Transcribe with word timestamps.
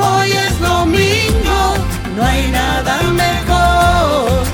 hoy 0.00 0.30
es 0.32 0.60
domingo. 0.60 1.74
No 2.16 2.24
hay 2.24 2.50
nada 2.50 3.02
mejor. 3.02 4.44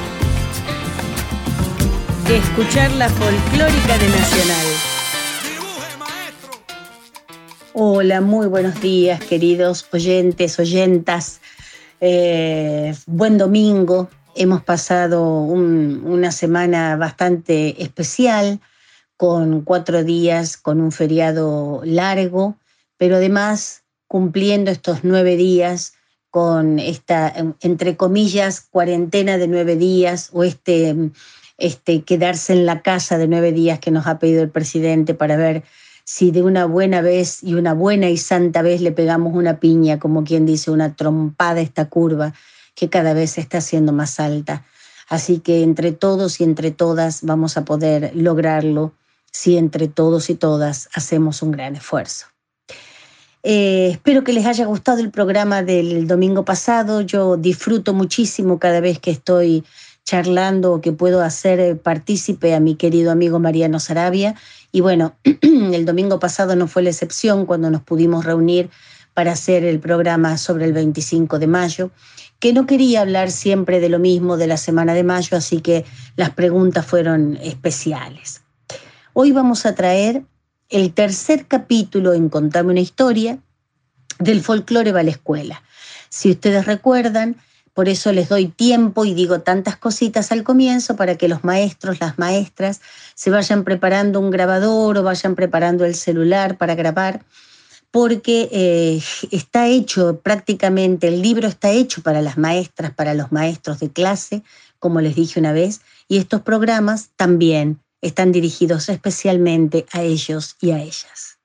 Que 2.27 2.37
escuchar 2.39 2.91
la 2.93 3.09
folclórica 3.09 3.99
de 3.99 4.09
Nacional. 4.09 4.67
Hola, 7.79 8.21
muy 8.23 8.47
buenos 8.47 8.81
días, 8.81 9.21
queridos 9.23 9.87
oyentes, 9.93 10.59
oyentas. 10.59 11.41
Eh, 12.01 12.95
buen 13.07 13.39
domingo. 13.39 14.09
Hemos 14.35 14.63
pasado 14.63 15.23
un- 15.41 16.03
una 16.05 16.31
semana 16.33 16.97
bastante 16.97 17.83
especial, 17.83 18.61
con 19.17 19.63
cuatro 19.63 20.05
días, 20.05 20.57
con 20.59 20.81
un 20.81 20.93
feriado 20.93 21.81
largo, 21.85 22.57
pero 22.99 23.17
además 23.17 23.83
cumpliendo 24.07 24.71
estos 24.71 25.01
nueve 25.03 25.37
días 25.37 25.95
con 26.31 26.79
esta, 26.79 27.29
em, 27.29 27.55
entre 27.61 27.97
comillas, 27.97 28.61
cuarentena 28.61 29.39
de 29.39 29.49
nueve 29.49 29.77
días 29.77 30.31
o 30.33 30.45
este, 30.45 30.89
em, 30.89 31.13
este 31.59 32.03
quedarse 32.03 32.53
en 32.53 32.67
la 32.67 32.83
casa 32.83 33.19
de 33.19 33.29
nueve 33.29 33.53
días 33.53 33.79
que 33.79 33.91
nos 33.91 34.07
ha 34.07 34.19
pedido 34.19 34.43
el 34.43 34.51
presidente 34.51 35.15
para 35.15 35.37
ver 35.37 35.65
si 36.05 36.31
de 36.31 36.43
una 36.43 36.67
buena 36.67 37.01
vez 37.01 37.43
y 37.43 37.55
una 37.55 37.75
buena 37.75 38.09
y 38.11 38.17
santa 38.17 38.63
vez 38.63 38.81
le 38.81 38.93
pegamos 38.93 39.35
una 39.35 39.59
piña, 39.59 39.99
como 39.99 40.25
quien 40.25 40.47
dice, 40.47 40.71
una 40.71 40.95
trompada 40.95 41.61
a 41.61 41.63
esta 41.63 41.89
curva 41.89 42.33
que 42.75 42.89
cada 42.89 43.13
vez 43.15 43.33
se 43.33 43.41
está 43.41 43.59
haciendo 43.59 43.93
más 43.93 44.21
alta. 44.21 44.65
Así 45.09 45.41
que 45.41 45.63
entre 45.63 45.93
todos 45.93 46.41
y 46.41 46.45
entre 46.45 46.71
todas 46.71 47.23
vamos 47.23 47.57
a 47.57 47.65
poder 47.65 48.13
lograrlo 48.15 48.93
si 49.33 49.57
entre 49.57 49.89
todos 49.89 50.31
y 50.31 50.35
todas 50.35 50.89
hacemos 50.95 51.43
un 51.43 51.51
gran 51.51 51.77
esfuerzo. 51.77 52.27
Eh, 53.49 53.91
espero 53.93 54.25
que 54.25 54.33
les 54.33 54.45
haya 54.45 54.67
gustado 54.67 54.99
el 54.99 55.13
programa 55.13 55.63
del 55.63 56.09
domingo 56.09 56.45
pasado. 56.45 57.03
Yo 57.03 57.37
disfruto 57.37 57.95
muchísimo 57.95 58.59
cada 58.59 58.81
vez 58.81 58.99
que 58.99 59.13
estoy 59.13 59.63
charlando 60.03 60.73
o 60.73 60.81
que 60.81 60.91
puedo 60.91 61.23
hacer 61.23 61.61
eh, 61.61 61.77
partícipe 61.77 62.57
a 62.57 62.61
mi 62.61 62.75
querido 62.75 63.13
amigo 63.13 63.39
Mariano 63.39 63.79
Sarabia. 63.79 64.35
Y 64.73 64.81
bueno, 64.81 65.15
el 65.43 65.85
domingo 65.85 66.19
pasado 66.19 66.57
no 66.57 66.67
fue 66.67 66.83
la 66.83 66.91
excepción 66.91 67.47
cuando 67.47 67.71
nos 67.71 67.83
pudimos 67.83 68.25
reunir 68.25 68.69
para 69.15 69.31
hacer 69.31 69.65
el 69.65 69.79
programa 69.79 70.39
sobre 70.39 70.65
el 70.65 70.73
25 70.73 71.39
de 71.39 71.47
mayo, 71.47 71.93
que 72.41 72.53
no 72.53 72.67
quería 72.67 73.03
hablar 73.03 73.31
siempre 73.31 73.79
de 73.79 73.91
lo 73.91 74.01
mismo 74.01 74.37
de 74.37 74.49
la 74.49 74.57
semana 74.57 74.93
de 74.93 75.05
mayo, 75.05 75.37
así 75.37 75.61
que 75.61 75.85
las 76.17 76.31
preguntas 76.31 76.85
fueron 76.85 77.37
especiales. 77.41 78.43
Hoy 79.13 79.31
vamos 79.31 79.67
a 79.67 79.77
traer 79.77 80.25
el 80.69 80.93
tercer 80.93 81.47
capítulo 81.47 82.13
en 82.15 82.29
Contarme 82.29 82.73
una 82.73 82.81
historia 82.81 83.39
del 84.19 84.43
folclore 84.43 84.93
va 84.93 85.01
a 85.01 85.05
la 85.05 85.11
escuela. 85.11 85.63
Si 86.09 86.31
ustedes 86.31 86.67
recuerdan, 86.67 87.37
por 87.75 87.89
eso 87.89 88.11
les 88.13 88.31
doy 88.31 88.49
tiempo 88.49 89.05
y 89.05 89.13
digo 89.13 89.41
tantas 89.41 89.77
cositas 89.77 90.33
al 90.33 90.45
comienzo 90.45 90.97
para 90.97 91.17
que 91.17 91.29
los 91.29 91.45
maestros, 91.45 92.01
las 92.01 92.19
maestras, 92.19 92.81
se 93.15 93.31
vayan 93.31 93.65
preparando 93.65 94.19
un 94.19 94.31
grabador 94.31 94.97
o 94.97 95.03
vayan 95.03 95.35
preparando 95.35 95.85
el 95.85 95.95
celular 95.95 96.57
para 96.57 96.75
grabar, 96.75 97.23
porque 97.91 98.49
eh, 98.51 99.03
está 99.31 99.69
hecho 99.69 100.21
prácticamente, 100.21 101.09
el 101.09 101.21
libro 101.21 101.49
está 101.49 101.71
hecho 101.71 102.03
para 102.03 102.23
las 102.23 102.39
maestras, 102.39 102.95
para 102.95 103.15
los 103.15 103.31
maestros 103.31 103.79
de 103.79 103.91
clase, 103.91 104.43
como 104.79 105.01
les 105.01 105.15
dije 105.15 105.39
una 105.39 105.53
vez, 105.53 105.83
y 106.09 106.17
estos 106.17 106.41
programas 106.41 107.11
también 107.17 107.81
están 108.09 108.33
dirigidos 108.33 108.89
especialmente 108.89 109.87
a 109.93 110.03
ellos 110.03 110.57
y 110.61 110.71
a 110.73 110.81
ellas. 110.81 111.39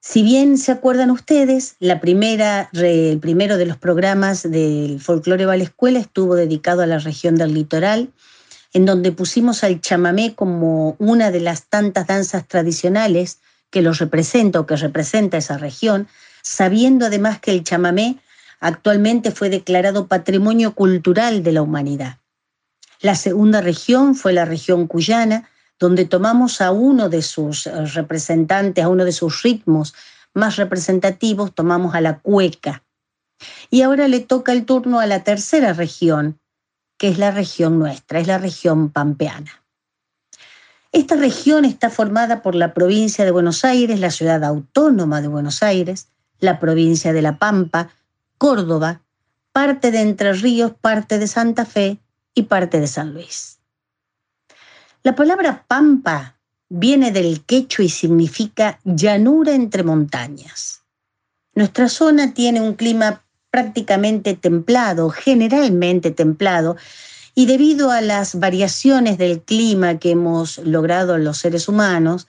Si 0.00 0.22
bien 0.22 0.58
se 0.58 0.70
acuerdan 0.70 1.10
ustedes, 1.10 1.76
el 1.80 1.98
primero 1.98 3.56
de 3.56 3.66
los 3.66 3.78
programas 3.78 4.42
del 4.42 5.00
Folclore 5.00 5.46
va 5.46 5.54
a 5.54 5.56
la 5.56 5.64
escuela 5.64 5.98
estuvo 5.98 6.34
dedicado 6.34 6.82
a 6.82 6.86
la 6.86 6.98
región 6.98 7.36
del 7.36 7.54
litoral, 7.54 8.12
en 8.74 8.84
donde 8.84 9.12
pusimos 9.12 9.64
al 9.64 9.80
chamamé 9.80 10.34
como 10.34 10.96
una 10.98 11.30
de 11.30 11.40
las 11.40 11.68
tantas 11.68 12.06
danzas 12.06 12.46
tradicionales 12.46 13.38
que 13.70 13.80
los 13.80 13.98
representa 13.98 14.60
o 14.60 14.66
que 14.66 14.76
representa 14.76 15.38
esa 15.38 15.56
región, 15.56 16.06
sabiendo 16.42 17.06
además 17.06 17.40
que 17.40 17.52
el 17.52 17.64
chamamé 17.64 18.18
actualmente 18.60 19.30
fue 19.30 19.48
declarado 19.48 20.06
Patrimonio 20.06 20.74
Cultural 20.74 21.42
de 21.42 21.52
la 21.52 21.62
Humanidad. 21.62 22.18
La 23.04 23.16
segunda 23.16 23.60
región 23.60 24.14
fue 24.14 24.32
la 24.32 24.46
región 24.46 24.86
cuyana, 24.86 25.46
donde 25.78 26.06
tomamos 26.06 26.62
a 26.62 26.72
uno 26.72 27.10
de 27.10 27.20
sus 27.20 27.66
eh, 27.66 27.84
representantes, 27.84 28.82
a 28.82 28.88
uno 28.88 29.04
de 29.04 29.12
sus 29.12 29.42
ritmos 29.42 29.92
más 30.32 30.56
representativos, 30.56 31.54
tomamos 31.54 31.94
a 31.94 32.00
la 32.00 32.20
cueca. 32.20 32.82
Y 33.68 33.82
ahora 33.82 34.08
le 34.08 34.20
toca 34.20 34.52
el 34.52 34.64
turno 34.64 35.00
a 35.00 35.06
la 35.06 35.22
tercera 35.22 35.74
región, 35.74 36.40
que 36.96 37.08
es 37.08 37.18
la 37.18 37.30
región 37.30 37.78
nuestra, 37.78 38.20
es 38.20 38.26
la 38.26 38.38
región 38.38 38.88
pampeana. 38.88 39.62
Esta 40.90 41.16
región 41.16 41.66
está 41.66 41.90
formada 41.90 42.40
por 42.40 42.54
la 42.54 42.72
provincia 42.72 43.26
de 43.26 43.32
Buenos 43.32 43.66
Aires, 43.66 44.00
la 44.00 44.12
ciudad 44.12 44.42
autónoma 44.44 45.20
de 45.20 45.28
Buenos 45.28 45.62
Aires, 45.62 46.08
la 46.40 46.58
provincia 46.58 47.12
de 47.12 47.20
La 47.20 47.36
Pampa, 47.36 47.90
Córdoba, 48.38 49.02
parte 49.52 49.90
de 49.90 50.00
Entre 50.00 50.32
Ríos, 50.32 50.72
parte 50.80 51.18
de 51.18 51.26
Santa 51.26 51.66
Fe 51.66 52.00
y 52.34 52.42
parte 52.44 52.80
de 52.80 52.86
San 52.86 53.14
Luis. 53.14 53.58
La 55.02 55.14
palabra 55.14 55.64
pampa 55.68 56.38
viene 56.68 57.12
del 57.12 57.44
quechua 57.44 57.84
y 57.84 57.88
significa 57.88 58.80
llanura 58.84 59.52
entre 59.52 59.82
montañas. 59.82 60.82
Nuestra 61.54 61.88
zona 61.88 62.34
tiene 62.34 62.60
un 62.60 62.74
clima 62.74 63.22
prácticamente 63.50 64.34
templado, 64.34 65.10
generalmente 65.10 66.10
templado, 66.10 66.76
y 67.36 67.46
debido 67.46 67.90
a 67.90 68.00
las 68.00 68.38
variaciones 68.38 69.18
del 69.18 69.42
clima 69.42 69.98
que 69.98 70.12
hemos 70.12 70.58
logrado 70.58 71.18
los 71.18 71.38
seres 71.38 71.68
humanos, 71.68 72.26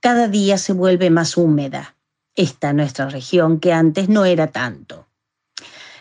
cada 0.00 0.28
día 0.28 0.58
se 0.58 0.72
vuelve 0.72 1.10
más 1.10 1.36
húmeda 1.36 1.94
esta 2.36 2.72
nuestra 2.72 3.08
región 3.08 3.60
que 3.60 3.72
antes 3.72 4.08
no 4.08 4.24
era 4.24 4.48
tanto. 4.48 5.06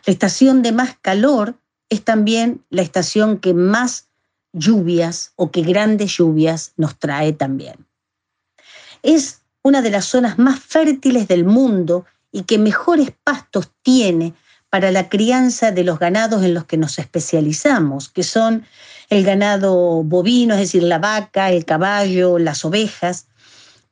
La 0.06 0.12
estación 0.12 0.62
de 0.62 0.72
más 0.72 0.98
calor 1.02 1.56
es 1.94 2.04
también 2.04 2.64
la 2.70 2.82
estación 2.82 3.38
que 3.38 3.54
más 3.54 4.10
lluvias 4.52 5.32
o 5.36 5.52
que 5.52 5.62
grandes 5.62 6.18
lluvias 6.18 6.74
nos 6.78 6.98
trae 7.00 7.34
también. 7.34 7.88
Es 9.02 9.42
una 9.64 9.82
de 9.82 9.90
las 9.90 10.06
zonas 10.06 10.38
más 10.38 10.60
fértiles 10.60 11.28
del 11.28 11.46
mundo 11.46 12.06
y 12.32 12.44
que 12.44 12.58
mejores 12.58 13.14
pastos 13.24 13.72
tiene 13.82 14.34
para 14.70 14.92
la 14.92 15.08
crianza 15.08 15.72
de 15.72 15.84
los 15.84 16.00
ganados 16.00 16.44
en 16.44 16.54
los 16.54 16.66
que 16.66 16.78
nos 16.78 16.98
especializamos, 16.98 18.10
que 18.10 18.24
son 18.24 18.66
el 19.10 19.24
ganado 19.24 20.04
bovino, 20.04 20.56
es 20.56 20.62
decir, 20.62 20.84
la 20.84 20.98
vaca, 20.98 21.52
el 21.52 21.64
caballo, 21.64 22.40
las 22.40 22.66
ovejas. 22.66 23.28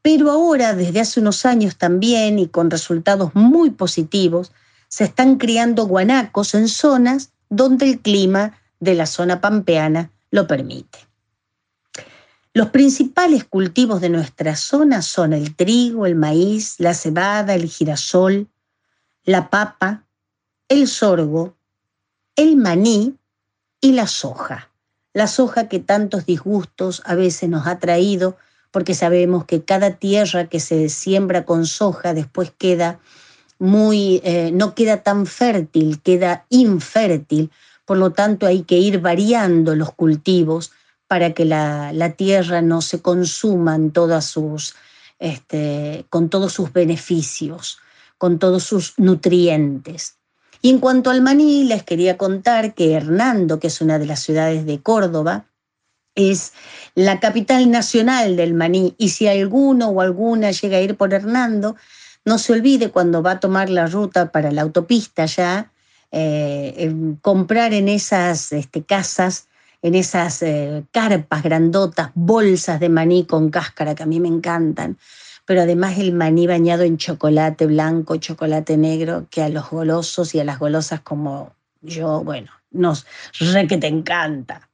Pero 0.01 0.31
ahora, 0.31 0.73
desde 0.73 1.01
hace 1.01 1.19
unos 1.19 1.45
años 1.45 1.77
también, 1.77 2.39
y 2.39 2.47
con 2.47 2.71
resultados 2.71 3.35
muy 3.35 3.69
positivos, 3.69 4.51
se 4.87 5.03
están 5.03 5.37
criando 5.37 5.85
guanacos 5.85 6.55
en 6.55 6.67
zonas 6.67 7.31
donde 7.51 7.85
el 7.85 7.99
clima 7.99 8.57
de 8.79 8.95
la 8.95 9.05
zona 9.05 9.41
pampeana 9.41 10.09
lo 10.31 10.47
permite. 10.47 10.99
Los 12.53 12.69
principales 12.69 13.43
cultivos 13.43 14.01
de 14.01 14.09
nuestra 14.09 14.55
zona 14.55 15.01
son 15.01 15.33
el 15.33 15.55
trigo, 15.55 16.05
el 16.05 16.15
maíz, 16.15 16.75
la 16.79 16.93
cebada, 16.93 17.53
el 17.53 17.65
girasol, 17.65 18.47
la 19.23 19.49
papa, 19.49 20.05
el 20.67 20.87
sorgo, 20.87 21.55
el 22.35 22.55
maní 22.55 23.17
y 23.81 23.91
la 23.91 24.07
soja. 24.07 24.71
La 25.13 25.27
soja 25.27 25.67
que 25.67 25.79
tantos 25.79 26.25
disgustos 26.25 27.01
a 27.05 27.15
veces 27.15 27.49
nos 27.49 27.67
ha 27.67 27.79
traído 27.79 28.37
porque 28.71 28.95
sabemos 28.95 29.43
que 29.43 29.65
cada 29.65 29.91
tierra 29.97 30.47
que 30.47 30.61
se 30.61 30.87
siembra 30.87 31.45
con 31.45 31.65
soja 31.65 32.13
después 32.13 32.51
queda 32.57 33.01
muy, 33.61 34.21
eh, 34.23 34.49
no 34.51 34.73
queda 34.73 35.03
tan 35.03 35.27
fértil, 35.27 36.01
queda 36.01 36.47
infértil, 36.49 37.51
por 37.85 37.97
lo 37.97 38.11
tanto 38.11 38.47
hay 38.47 38.63
que 38.63 38.79
ir 38.79 38.99
variando 38.99 39.75
los 39.75 39.91
cultivos 39.93 40.71
para 41.07 41.33
que 41.33 41.45
la, 41.45 41.93
la 41.93 42.13
tierra 42.13 42.63
no 42.63 42.81
se 42.81 43.03
consuma 43.03 43.75
en 43.75 43.91
todas 43.91 44.25
sus, 44.25 44.73
este, 45.19 46.05
con 46.09 46.29
todos 46.29 46.53
sus 46.53 46.73
beneficios, 46.73 47.77
con 48.17 48.39
todos 48.39 48.63
sus 48.63 48.97
nutrientes. 48.97 50.15
Y 50.63 50.71
en 50.71 50.79
cuanto 50.79 51.11
al 51.11 51.21
maní, 51.21 51.63
les 51.63 51.83
quería 51.83 52.17
contar 52.17 52.73
que 52.73 52.93
Hernando, 52.93 53.59
que 53.59 53.67
es 53.67 53.79
una 53.79 53.99
de 53.99 54.07
las 54.07 54.21
ciudades 54.21 54.65
de 54.65 54.81
Córdoba, 54.81 55.45
es 56.15 56.53
la 56.95 57.19
capital 57.19 57.69
nacional 57.69 58.35
del 58.35 58.55
maní. 58.55 58.95
Y 58.97 59.09
si 59.09 59.27
alguno 59.27 59.89
o 59.89 60.01
alguna 60.01 60.49
llega 60.49 60.77
a 60.77 60.81
ir 60.81 60.95
por 60.95 61.13
Hernando, 61.13 61.75
no 62.25 62.37
se 62.37 62.53
olvide 62.53 62.89
cuando 62.91 63.23
va 63.23 63.31
a 63.31 63.39
tomar 63.39 63.69
la 63.69 63.87
ruta 63.87 64.31
para 64.31 64.51
la 64.51 64.61
autopista 64.61 65.25
ya, 65.25 65.71
eh, 66.11 66.93
comprar 67.21 67.73
en 67.73 67.87
esas 67.87 68.51
este, 68.51 68.83
casas, 68.83 69.47
en 69.81 69.95
esas 69.95 70.43
eh, 70.43 70.83
carpas 70.91 71.41
grandotas, 71.41 72.11
bolsas 72.13 72.79
de 72.79 72.89
maní 72.89 73.25
con 73.25 73.49
cáscara 73.49 73.95
que 73.95 74.03
a 74.03 74.05
mí 74.05 74.19
me 74.19 74.27
encantan, 74.27 74.97
pero 75.45 75.61
además 75.61 75.97
el 75.97 76.13
maní 76.13 76.47
bañado 76.47 76.83
en 76.83 76.97
chocolate 76.97 77.65
blanco, 77.65 78.17
chocolate 78.17 78.77
negro, 78.77 79.27
que 79.29 79.41
a 79.41 79.49
los 79.49 79.69
golosos 79.69 80.35
y 80.35 80.39
a 80.39 80.43
las 80.43 80.59
golosas 80.59 81.01
como 81.01 81.55
yo, 81.81 82.23
bueno, 82.23 82.51
nos 82.69 83.05
re 83.39 83.67
que 83.67 83.77
te 83.77 83.87
encanta. 83.87 84.69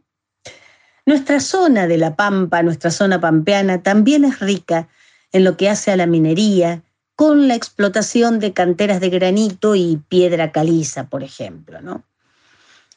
Nuestra 1.05 1.39
zona 1.39 1.87
de 1.87 1.97
la 1.97 2.17
Pampa, 2.17 2.61
nuestra 2.63 2.91
zona 2.91 3.21
pampeana, 3.21 3.81
también 3.81 4.25
es 4.25 4.39
rica 4.39 4.89
en 5.31 5.45
lo 5.45 5.55
que 5.55 5.69
hace 5.69 5.91
a 5.91 5.95
la 5.95 6.05
minería, 6.05 6.83
con 7.17 7.47
la 7.47 7.55
explotación 7.55 8.39
de 8.39 8.53
canteras 8.53 9.01
de 9.01 9.09
granito 9.09 9.73
y 9.73 9.99
piedra 10.07 10.51
caliza, 10.51 11.09
por 11.09 11.23
ejemplo. 11.23 12.03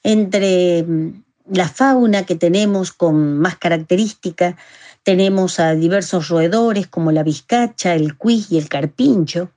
Entre 0.02 0.82
mm, 0.82 1.25
la 1.52 1.67
fauna 1.67 2.26
que 2.26 2.37
tenemos 2.37 2.93
con 2.93 3.38
más 3.38 3.56
característica, 3.56 4.58
tenemos 5.05 5.58
a 5.58 5.75
diversos 5.75 6.28
roedores 6.28 6.87
como 6.87 7.12
la 7.12 7.22
vizcacha, 7.22 7.94
el 7.94 8.19
cuis 8.19 8.52
y 8.52 8.58
el 8.58 8.69
carpincho, 8.69 9.52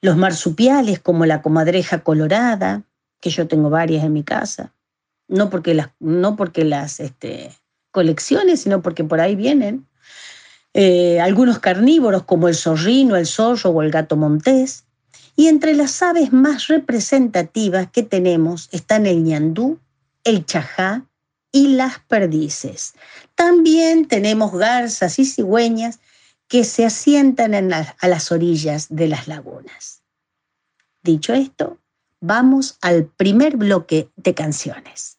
los 0.00 0.16
marsupiales 0.16 1.00
como 1.00 1.26
la 1.26 1.42
comadreja 1.42 2.04
colorada, 2.04 2.84
que 3.20 3.30
yo 3.30 3.48
tengo 3.48 3.70
varias 3.70 4.04
en 4.04 4.12
mi 4.12 4.22
casa, 4.22 4.72
no 5.26 5.50
porque 5.50 5.74
las, 5.74 5.88
no 5.98 6.36
porque 6.36 6.64
las 6.64 7.00
este, 7.00 7.50
colecciones, 7.90 8.60
sino 8.60 8.82
porque 8.82 9.02
por 9.02 9.20
ahí 9.20 9.34
vienen. 9.34 9.88
Eh, 10.74 11.20
algunos 11.20 11.60
carnívoros 11.60 12.24
como 12.24 12.48
el 12.48 12.56
zorrino, 12.56 13.16
el 13.16 13.26
zorro 13.26 13.70
o 13.70 13.82
el 13.82 13.90
gato 13.90 14.16
montés. 14.16 14.84
Y 15.36 15.46
entre 15.46 15.74
las 15.74 16.02
aves 16.02 16.32
más 16.32 16.66
representativas 16.66 17.90
que 17.90 18.02
tenemos 18.02 18.68
están 18.72 19.06
el 19.06 19.22
ñandú, 19.22 19.78
el 20.24 20.44
chajá 20.44 21.06
y 21.52 21.68
las 21.68 22.00
perdices. 22.00 22.94
También 23.34 24.06
tenemos 24.06 24.52
garzas 24.52 25.18
y 25.18 25.24
cigüeñas 25.24 26.00
que 26.48 26.64
se 26.64 26.84
asientan 26.84 27.54
a 27.72 28.08
las 28.08 28.32
orillas 28.32 28.88
de 28.90 29.08
las 29.08 29.28
lagunas. 29.28 30.02
Dicho 31.02 31.32
esto, 31.34 31.78
vamos 32.20 32.78
al 32.80 33.06
primer 33.06 33.56
bloque 33.56 34.08
de 34.16 34.34
canciones. 34.34 35.18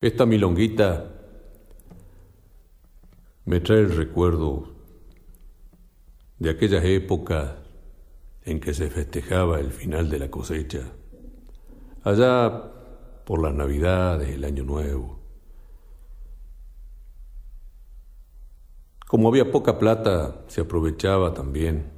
Esta 0.00 0.26
milonguita 0.26 1.15
me 3.46 3.60
trae 3.60 3.78
el 3.78 3.96
recuerdo 3.96 4.74
de 6.38 6.50
aquellas 6.50 6.84
épocas 6.84 7.52
en 8.44 8.58
que 8.58 8.74
se 8.74 8.90
festejaba 8.90 9.60
el 9.60 9.70
final 9.70 10.10
de 10.10 10.18
la 10.18 10.30
cosecha, 10.30 10.82
allá 12.02 12.72
por 13.24 13.40
las 13.40 13.54
navidades, 13.54 14.30
el 14.30 14.44
año 14.44 14.64
nuevo. 14.64 15.20
Como 19.06 19.28
había 19.28 19.52
poca 19.52 19.78
plata, 19.78 20.44
se 20.48 20.62
aprovechaba 20.62 21.32
también 21.32 21.92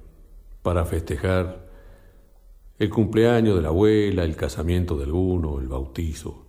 para 0.62 0.84
festejar 0.84 1.66
el 2.78 2.90
cumpleaños 2.90 3.56
de 3.56 3.62
la 3.62 3.68
abuela, 3.68 4.24
el 4.24 4.36
casamiento 4.36 4.98
de 4.98 5.04
alguno, 5.04 5.60
el 5.60 5.68
bautizo. 5.68 6.46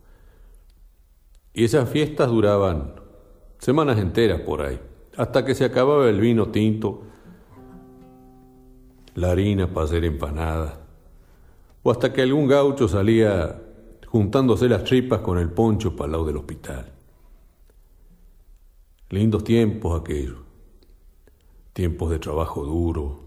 Y 1.54 1.64
esas 1.64 1.90
fiestas 1.90 2.30
duraban 2.30 2.96
semanas 3.60 3.98
enteras 3.98 4.42
por 4.42 4.62
ahí, 4.62 4.80
hasta 5.18 5.46
que 5.46 5.56
se 5.56 5.66
acababa 5.66 6.10
el 6.10 6.20
vino 6.20 6.50
tinto, 6.50 7.04
la 9.16 9.32
harina 9.32 9.74
para 9.74 9.86
hacer 9.86 10.06
empanadas, 10.06 10.80
o 11.84 11.92
hasta 11.92 12.14
que 12.14 12.22
algún 12.22 12.48
gaucho 12.48 12.88
salía 12.88 13.62
juntándose 14.08 14.68
las 14.68 14.84
tripas 14.84 15.20
con 15.22 15.38
el 15.38 15.50
poncho 15.52 15.96
para 15.96 16.06
el 16.06 16.12
lado 16.14 16.26
del 16.26 16.38
hospital. 16.38 16.92
Lindos 19.10 19.44
tiempos 19.44 20.00
aquellos, 20.00 20.38
tiempos 21.74 22.12
de 22.12 22.20
trabajo 22.20 22.64
duro, 22.64 23.20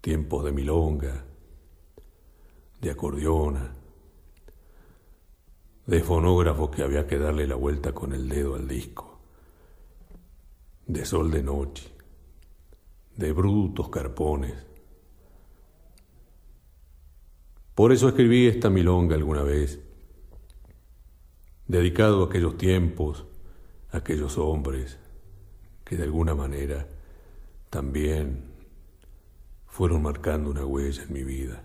tiempos 0.00 0.44
de 0.44 0.52
milonga, 0.52 1.24
de 2.80 2.90
acordeona, 2.90 3.72
de 5.86 6.00
fonógrafo 6.00 6.70
que 6.70 6.82
había 6.82 7.06
que 7.06 7.18
darle 7.18 7.46
la 7.46 7.54
vuelta 7.54 7.92
con 7.92 8.12
el 8.12 8.28
dedo 8.28 8.54
al 8.54 8.68
disco, 8.68 9.13
de 10.86 11.04
sol 11.04 11.30
de 11.30 11.42
noche, 11.42 11.90
de 13.16 13.32
brutos 13.32 13.88
carpones. 13.88 14.54
Por 17.74 17.92
eso 17.92 18.08
escribí 18.08 18.46
esta 18.46 18.70
milonga 18.70 19.16
alguna 19.16 19.42
vez, 19.42 19.80
dedicado 21.66 22.22
a 22.22 22.26
aquellos 22.26 22.56
tiempos, 22.56 23.24
a 23.90 23.98
aquellos 23.98 24.38
hombres 24.38 24.98
que 25.84 25.96
de 25.96 26.04
alguna 26.04 26.34
manera 26.34 26.88
también 27.70 28.44
fueron 29.66 30.02
marcando 30.02 30.50
una 30.50 30.64
huella 30.64 31.02
en 31.02 31.12
mi 31.12 31.24
vida. 31.24 31.64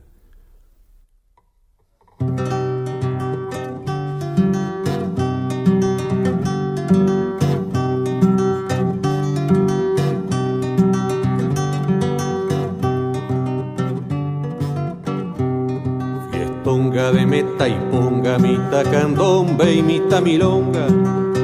Y 17.67 17.73
ponga, 17.91 18.37
mitad 18.37 18.83
candombe 18.89 19.73
y 19.73 19.83
mitad 19.83 20.21
milonga. 20.21 20.87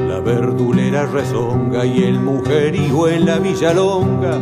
La 0.08 0.20
verdulera 0.20 1.06
rezonga 1.06 1.84
y 1.84 2.04
el 2.04 2.20
mujerigo 2.20 3.08
en 3.08 3.26
la 3.26 3.38
villalonga 3.38 4.40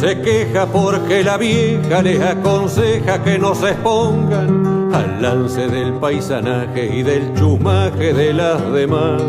se 0.00 0.20
queja 0.22 0.66
porque 0.66 1.22
la 1.22 1.36
vieja 1.36 2.00
les 2.00 2.20
aconseja 2.20 3.22
que 3.22 3.38
no 3.38 3.54
se 3.54 3.70
expongan 3.70 4.88
al 4.94 5.20
lance 5.20 5.68
del 5.68 5.92
paisanaje 5.94 6.96
y 6.96 7.02
del 7.02 7.34
chumaje 7.34 8.14
de 8.14 8.32
las 8.32 8.72
demás. 8.72 9.22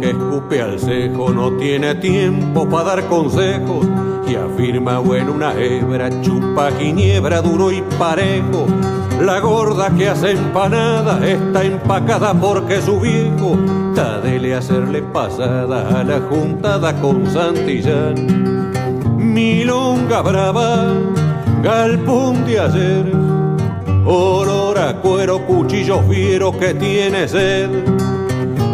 Que 0.00 0.10
escupe 0.10 0.62
al 0.62 0.78
cejo 0.78 1.30
no 1.30 1.52
tiene 1.52 1.94
tiempo 1.96 2.68
para 2.68 2.96
dar 2.96 3.04
consejos 3.08 3.86
y 4.26 4.34
afirma 4.34 4.98
bueno 4.98 5.32
una 5.32 5.54
hebra, 5.54 6.08
chupa 6.22 6.70
ginebra 6.78 7.40
duro 7.40 7.70
y 7.70 7.82
parejo. 7.98 8.66
La 9.20 9.40
gorda 9.40 9.90
que 9.90 10.08
hace 10.08 10.32
empanada 10.32 11.26
está 11.26 11.62
empacada 11.62 12.34
porque 12.34 12.80
su 12.80 13.00
viejo 13.00 13.56
dele 14.22 14.54
hacerle 14.54 15.02
pasada 15.02 16.00
a 16.00 16.04
la 16.04 16.20
juntada 16.20 16.94
con 17.00 17.26
Santillán. 17.26 18.72
Milonga 19.16 20.20
brava, 20.22 20.92
galpón 21.62 22.44
de 22.44 22.60
ayer, 22.60 23.12
olor 24.04 24.78
a 24.78 25.00
cuero, 25.00 25.46
cuchillo 25.46 26.02
fiero 26.08 26.52
que 26.58 26.74
tiene 26.74 27.28
sed 27.28 28.13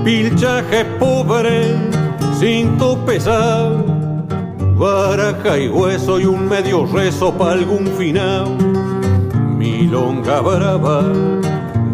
pilchaje 0.04 0.85
pobre, 0.99 1.75
cinto 2.38 3.04
pesado, 3.04 3.85
baraja 4.78 5.59
y 5.59 5.69
hueso 5.69 6.21
y 6.21 6.25
un 6.25 6.49
medio 6.49 6.87
rezo 6.87 7.33
para 7.33 7.52
algún 7.52 7.87
final. 7.99 8.57
Milonga 9.57 10.40
brava, 10.40 11.02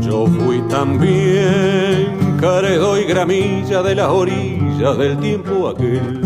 yo 0.01 0.27
fui 0.27 0.61
también 0.69 2.37
caredo 2.41 2.99
y 2.99 3.05
gramilla 3.05 3.83
de 3.83 3.95
las 3.95 4.09
orillas 4.09 4.99
del 4.99 5.19
tiempo 5.19 5.69
aquel. 5.69 6.26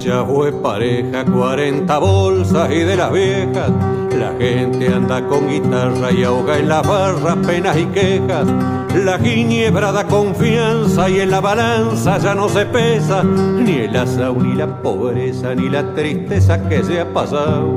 Cosecha 0.00 0.24
fue 0.24 0.52
pareja, 0.52 1.24
cuarenta 1.24 1.98
bolsas 1.98 2.70
y 2.70 2.78
de 2.80 2.96
las 2.96 3.12
viejas, 3.12 3.70
la 4.18 4.32
gente 4.38 4.88
anda 4.88 5.26
con 5.26 5.48
guitarra 5.48 6.10
y 6.12 6.24
ahoga 6.24 6.58
en 6.58 6.68
la 6.68 6.82
barra 6.82 7.36
penas 7.36 7.76
y 7.76 7.84
quejas. 7.86 8.46
La 8.94 9.18
ginebra 9.18 9.92
da 9.92 10.04
confianza 10.04 11.08
y 11.08 11.20
en 11.20 11.30
la 11.30 11.40
balanza 11.40 12.18
ya 12.18 12.34
no 12.34 12.48
se 12.48 12.66
pesa 12.66 13.22
ni 13.22 13.72
el 13.72 13.96
asao, 13.96 14.34
ni 14.34 14.54
la 14.54 14.82
pobreza, 14.82 15.54
ni 15.54 15.68
la 15.68 15.94
tristeza 15.94 16.68
que 16.68 16.82
se 16.82 17.00
ha 17.00 17.12
pasado. 17.12 17.74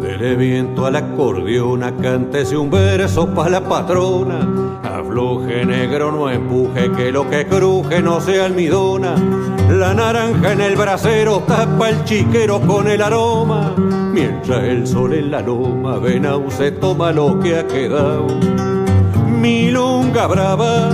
Dele 0.00 0.36
viento 0.36 0.84
al 0.84 0.96
acordeón, 0.96 1.80
cántese 2.02 2.56
un 2.56 2.70
verso 2.70 3.26
para 3.34 3.50
la 3.50 3.60
patrona 3.62 4.53
afloje 5.14 5.64
negro, 5.64 6.10
no 6.10 6.28
empuje, 6.28 6.90
que 6.90 7.12
lo 7.12 7.30
que 7.30 7.46
cruje 7.46 8.02
no 8.02 8.20
sea 8.20 8.46
almidona. 8.46 9.14
La 9.70 9.94
naranja 9.94 10.52
en 10.52 10.60
el 10.60 10.74
brasero 10.74 11.44
tapa 11.46 11.90
el 11.90 12.02
chiquero 12.02 12.60
con 12.60 12.88
el 12.88 13.00
aroma, 13.00 13.72
mientras 14.12 14.64
el 14.64 14.84
sol 14.88 15.14
en 15.14 15.30
la 15.30 15.40
loma 15.40 15.98
venau 15.98 16.50
se 16.50 16.72
toma 16.72 17.12
lo 17.12 17.38
que 17.38 17.56
ha 17.56 17.64
quedado. 17.64 18.26
Milonga 19.40 20.26
brava, 20.26 20.90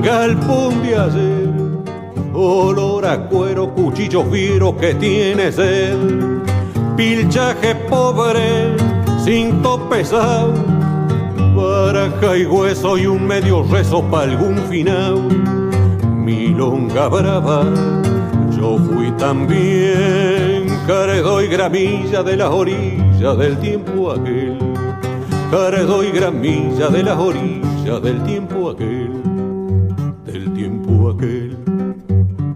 galpón 0.00 0.82
de 0.84 0.96
ayer, 0.96 1.48
olor 2.32 3.04
a 3.04 3.26
cuero, 3.28 3.74
cuchillo 3.74 4.22
fiero 4.30 4.76
que 4.76 4.94
tiene 4.94 5.50
sed, 5.50 5.98
pilchaje 6.96 7.74
pobre, 7.74 8.76
cinto 9.24 9.88
pesado 9.88 10.79
baraja 11.60 12.36
y 12.36 12.46
hueso 12.46 12.98
y 12.98 13.06
un 13.06 13.26
medio 13.26 13.62
rezo 13.62 14.02
para 14.10 14.32
algún 14.32 14.56
final. 14.68 15.16
Milonga 16.24 17.08
brava, 17.08 17.64
yo 18.56 18.78
fui 18.78 19.10
también 19.12 20.66
caredo 20.86 21.42
y 21.42 21.48
gramilla 21.48 22.22
de 22.22 22.36
las 22.36 22.50
orillas 22.50 23.38
del 23.38 23.58
tiempo 23.58 24.12
aquel. 24.12 24.58
Caredo 25.50 26.04
y 26.04 26.10
gramilla 26.10 26.88
de 26.88 27.02
las 27.02 27.18
orillas 27.18 28.02
del 28.02 28.22
tiempo 28.22 28.70
aquel. 28.70 29.10
Del 30.24 30.52
tiempo 30.52 31.10
aquel, 31.10 31.56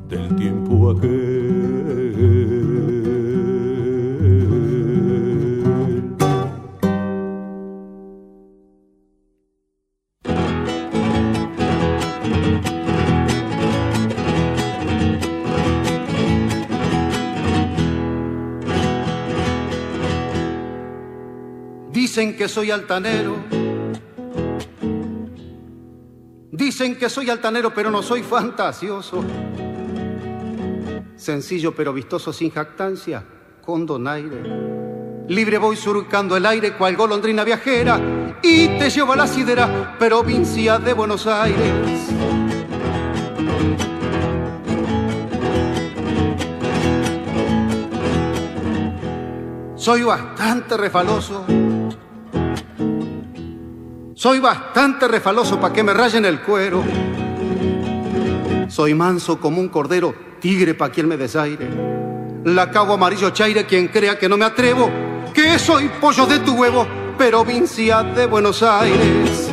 del 0.08 0.36
tiempo 0.36 0.90
aquel. 0.90 1.33
Dicen 22.24 22.38
que 22.38 22.48
soy 22.48 22.70
altanero. 22.70 23.36
Dicen 26.50 26.96
que 26.96 27.10
soy 27.10 27.28
altanero, 27.28 27.74
pero 27.74 27.90
no 27.90 28.02
soy 28.02 28.22
fantasioso. 28.22 29.22
Sencillo 31.16 31.74
pero 31.74 31.92
vistoso, 31.92 32.32
sin 32.32 32.50
jactancia, 32.50 33.22
con 33.60 33.84
donaire. 33.84 34.42
Libre 35.28 35.58
voy 35.58 35.76
surcando 35.76 36.34
el 36.34 36.46
aire 36.46 36.72
cual 36.78 36.96
golondrina 36.96 37.44
viajera 37.44 38.00
y 38.42 38.68
te 38.78 38.88
llevo 38.88 39.12
a 39.12 39.16
la 39.16 39.26
sidera, 39.26 39.98
provincia 39.98 40.78
de 40.78 40.94
Buenos 40.94 41.26
Aires. 41.26 42.08
Soy 49.76 50.02
bastante 50.04 50.78
refaloso 50.78 51.44
soy 54.24 54.40
bastante 54.40 55.06
refaloso 55.06 55.60
para 55.60 55.74
que 55.74 55.82
me 55.82 55.92
rayen 55.92 56.24
el 56.24 56.40
cuero. 56.40 56.82
Soy 58.68 58.94
manso 58.94 59.38
como 59.38 59.60
un 59.60 59.68
cordero, 59.68 60.14
tigre 60.40 60.72
pa' 60.72 60.88
quien 60.88 61.06
me 61.08 61.18
desaire. 61.18 61.68
La 62.44 62.70
cago 62.70 62.94
amarillo 62.94 63.28
chaire, 63.28 63.66
quien 63.66 63.88
crea 63.88 64.18
que 64.18 64.26
no 64.26 64.38
me 64.38 64.46
atrevo, 64.46 64.90
que 65.34 65.58
soy 65.58 65.90
pollo 66.00 66.24
de 66.24 66.38
tu 66.38 66.54
huevo, 66.54 66.86
provincia 67.18 68.02
de 68.02 68.24
Buenos 68.24 68.62
Aires. 68.62 69.50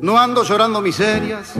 No 0.00 0.16
ando 0.16 0.44
llorando 0.44 0.80
miserias 0.80 1.56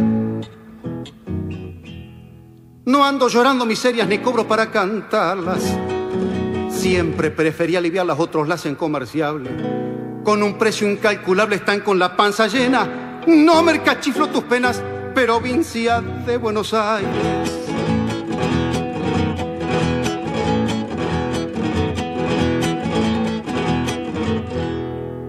no 2.89 3.05
ando 3.05 3.29
llorando 3.29 3.67
miserias 3.67 4.09
ni 4.09 4.17
cobro 4.17 4.49
para 4.49 4.71
cantarlas. 4.71 5.63
Siempre 6.71 7.31
preferí 7.31 7.77
aliviarlas, 7.77 8.19
otros 8.19 8.49
las 8.49 8.61
hacen 8.61 8.77
comerciables. 8.77 9.53
Con 10.25 10.43
un 10.43 10.57
precio 10.57 10.91
incalculable 10.91 11.57
están 11.57 11.81
con 11.81 11.99
la 11.99 12.17
panza 12.17 12.47
llena. 12.47 13.21
No 13.27 13.63
mercachiflo 13.63 14.29
tus 14.29 14.45
penas, 14.45 14.83
provincia 15.15 16.01
de 16.01 16.39
Buenos 16.39 16.73
Aires. 16.73 17.11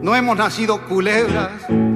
No 0.02 0.16
hemos 0.16 0.38
nacido 0.38 0.88
culebras. 0.88 1.89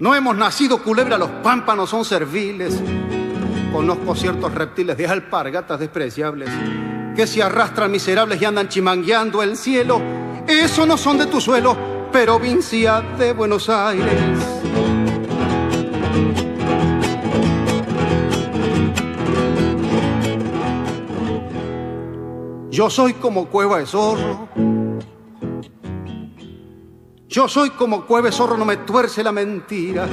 No 0.00 0.14
hemos 0.14 0.36
nacido 0.36 0.80
culebra, 0.80 1.18
los 1.18 1.28
pámpanos 1.42 1.90
son 1.90 2.04
serviles. 2.04 2.80
Conozco 3.72 4.14
ciertos 4.14 4.54
reptiles 4.54 4.96
de 4.96 5.08
alpargatas 5.08 5.80
despreciables 5.80 6.48
que 7.16 7.26
se 7.26 7.42
arrastran 7.42 7.90
miserables 7.90 8.40
y 8.40 8.44
andan 8.44 8.68
chimangueando 8.68 9.42
el 9.42 9.56
cielo. 9.56 10.00
Eso 10.46 10.86
no 10.86 10.96
son 10.96 11.18
de 11.18 11.26
tu 11.26 11.40
suelo, 11.40 11.76
provincia 12.12 13.00
de 13.18 13.32
Buenos 13.32 13.68
Aires. 13.68 14.14
Yo 22.70 22.88
soy 22.88 23.14
como 23.14 23.48
cueva 23.48 23.78
de 23.80 23.86
zorro 23.86 24.48
yo 27.28 27.46
soy 27.46 27.70
como 27.70 28.06
cueve 28.06 28.32
zorro, 28.32 28.56
no 28.56 28.64
me 28.64 28.78
tuerce 28.78 29.22
la 29.22 29.32
mentira. 29.32 30.08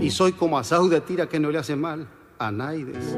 Y 0.00 0.10
soy 0.10 0.32
como 0.32 0.58
asau 0.58 0.88
de 0.88 1.00
tira 1.00 1.26
que 1.28 1.40
no 1.40 1.50
le 1.50 1.58
hace 1.58 1.74
mal 1.74 2.06
a 2.38 2.52
Naides. 2.52 3.16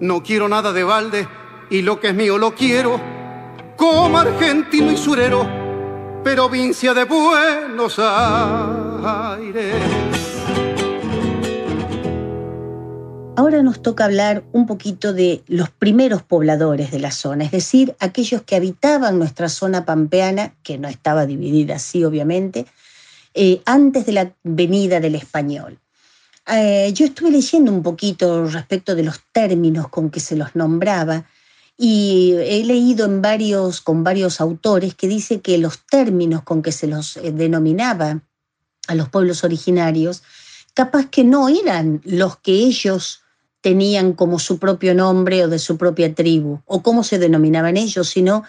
No 0.00 0.22
quiero 0.22 0.46
nada 0.48 0.72
de 0.72 0.84
balde 0.84 1.26
y 1.70 1.80
lo 1.80 1.98
que 1.98 2.08
es 2.08 2.14
mío 2.14 2.36
lo 2.36 2.54
quiero. 2.54 3.00
Como 3.76 4.18
argentino 4.18 4.92
y 4.92 4.96
surero, 4.98 5.48
provincia 6.22 6.92
de 6.92 7.04
Buenos 7.04 7.98
Aires. 9.02 9.74
Ahora 13.36 13.64
nos 13.64 13.82
toca 13.82 14.04
hablar 14.04 14.44
un 14.52 14.64
poquito 14.64 15.12
de 15.12 15.42
los 15.48 15.68
primeros 15.68 16.22
pobladores 16.22 16.92
de 16.92 17.00
la 17.00 17.10
zona, 17.10 17.44
es 17.44 17.50
decir, 17.50 17.96
aquellos 17.98 18.42
que 18.42 18.54
habitaban 18.54 19.18
nuestra 19.18 19.48
zona 19.48 19.84
pampeana, 19.84 20.54
que 20.62 20.78
no 20.78 20.86
estaba 20.86 21.26
dividida 21.26 21.76
así 21.76 22.04
obviamente, 22.04 22.64
eh, 23.34 23.60
antes 23.64 24.06
de 24.06 24.12
la 24.12 24.32
venida 24.44 25.00
del 25.00 25.16
español. 25.16 25.80
Eh, 26.46 26.92
yo 26.94 27.06
estuve 27.06 27.32
leyendo 27.32 27.72
un 27.72 27.82
poquito 27.82 28.46
respecto 28.46 28.94
de 28.94 29.02
los 29.02 29.20
términos 29.32 29.88
con 29.88 30.10
que 30.10 30.20
se 30.20 30.36
los 30.36 30.54
nombraba 30.54 31.24
y 31.76 32.34
he 32.38 32.62
leído 32.62 33.08
con 33.82 34.04
varios 34.04 34.40
autores 34.40 34.94
que 34.94 35.08
dice 35.08 35.40
que 35.40 35.58
los 35.58 35.84
términos 35.86 36.44
con 36.44 36.62
que 36.62 36.70
se 36.70 36.86
los 36.86 37.16
eh, 37.16 37.32
denominaba 37.32 38.22
a 38.86 38.94
los 38.94 39.08
pueblos 39.08 39.42
originarios, 39.42 40.22
capaz 40.72 41.06
que 41.06 41.24
no 41.24 41.48
eran 41.48 42.00
los 42.04 42.36
que 42.36 42.52
ellos 42.52 43.23
tenían 43.64 44.12
como 44.12 44.38
su 44.38 44.58
propio 44.58 44.94
nombre 44.94 45.42
o 45.42 45.48
de 45.48 45.58
su 45.58 45.78
propia 45.78 46.14
tribu, 46.14 46.60
o 46.66 46.82
cómo 46.82 47.02
se 47.02 47.18
denominaban 47.18 47.78
ellos, 47.78 48.10
sino 48.10 48.44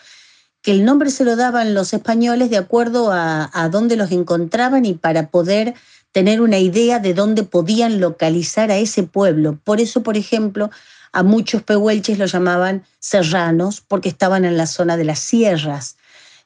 que 0.62 0.72
el 0.72 0.84
nombre 0.84 1.10
se 1.10 1.24
lo 1.24 1.38
daban 1.38 1.74
los 1.74 1.94
españoles 1.94 2.50
de 2.50 2.58
acuerdo 2.58 3.14
a, 3.14 3.70
dónde 3.72 3.96
los 3.96 4.12
encontraban 4.12 4.84
y 4.84 4.94
para 4.94 5.30
poder 5.30 5.74
tener 6.12 6.42
una 6.42 6.60
idea 6.60 7.00
de 7.00 7.14
dónde 7.14 7.44
podían 7.44 8.02
localizar 8.02 8.72
a 8.72 8.78
ese 8.78 9.04
pueblo. 9.04 9.58
Por 9.64 9.80
eso, 9.80 10.04
por 10.04 10.18
ejemplo, 10.18 10.70
a 11.14 11.24
muchos 11.24 11.64
pehuelches 11.64 12.20
los 12.20 12.34
llamaban 12.34 12.84
serranos 13.00 13.80
porque 13.80 14.10
estaban 14.10 14.44
en 14.44 14.58
la 14.58 14.68
zona 14.68 14.98
de 14.98 15.06
las 15.06 15.20
sierras. 15.20 15.96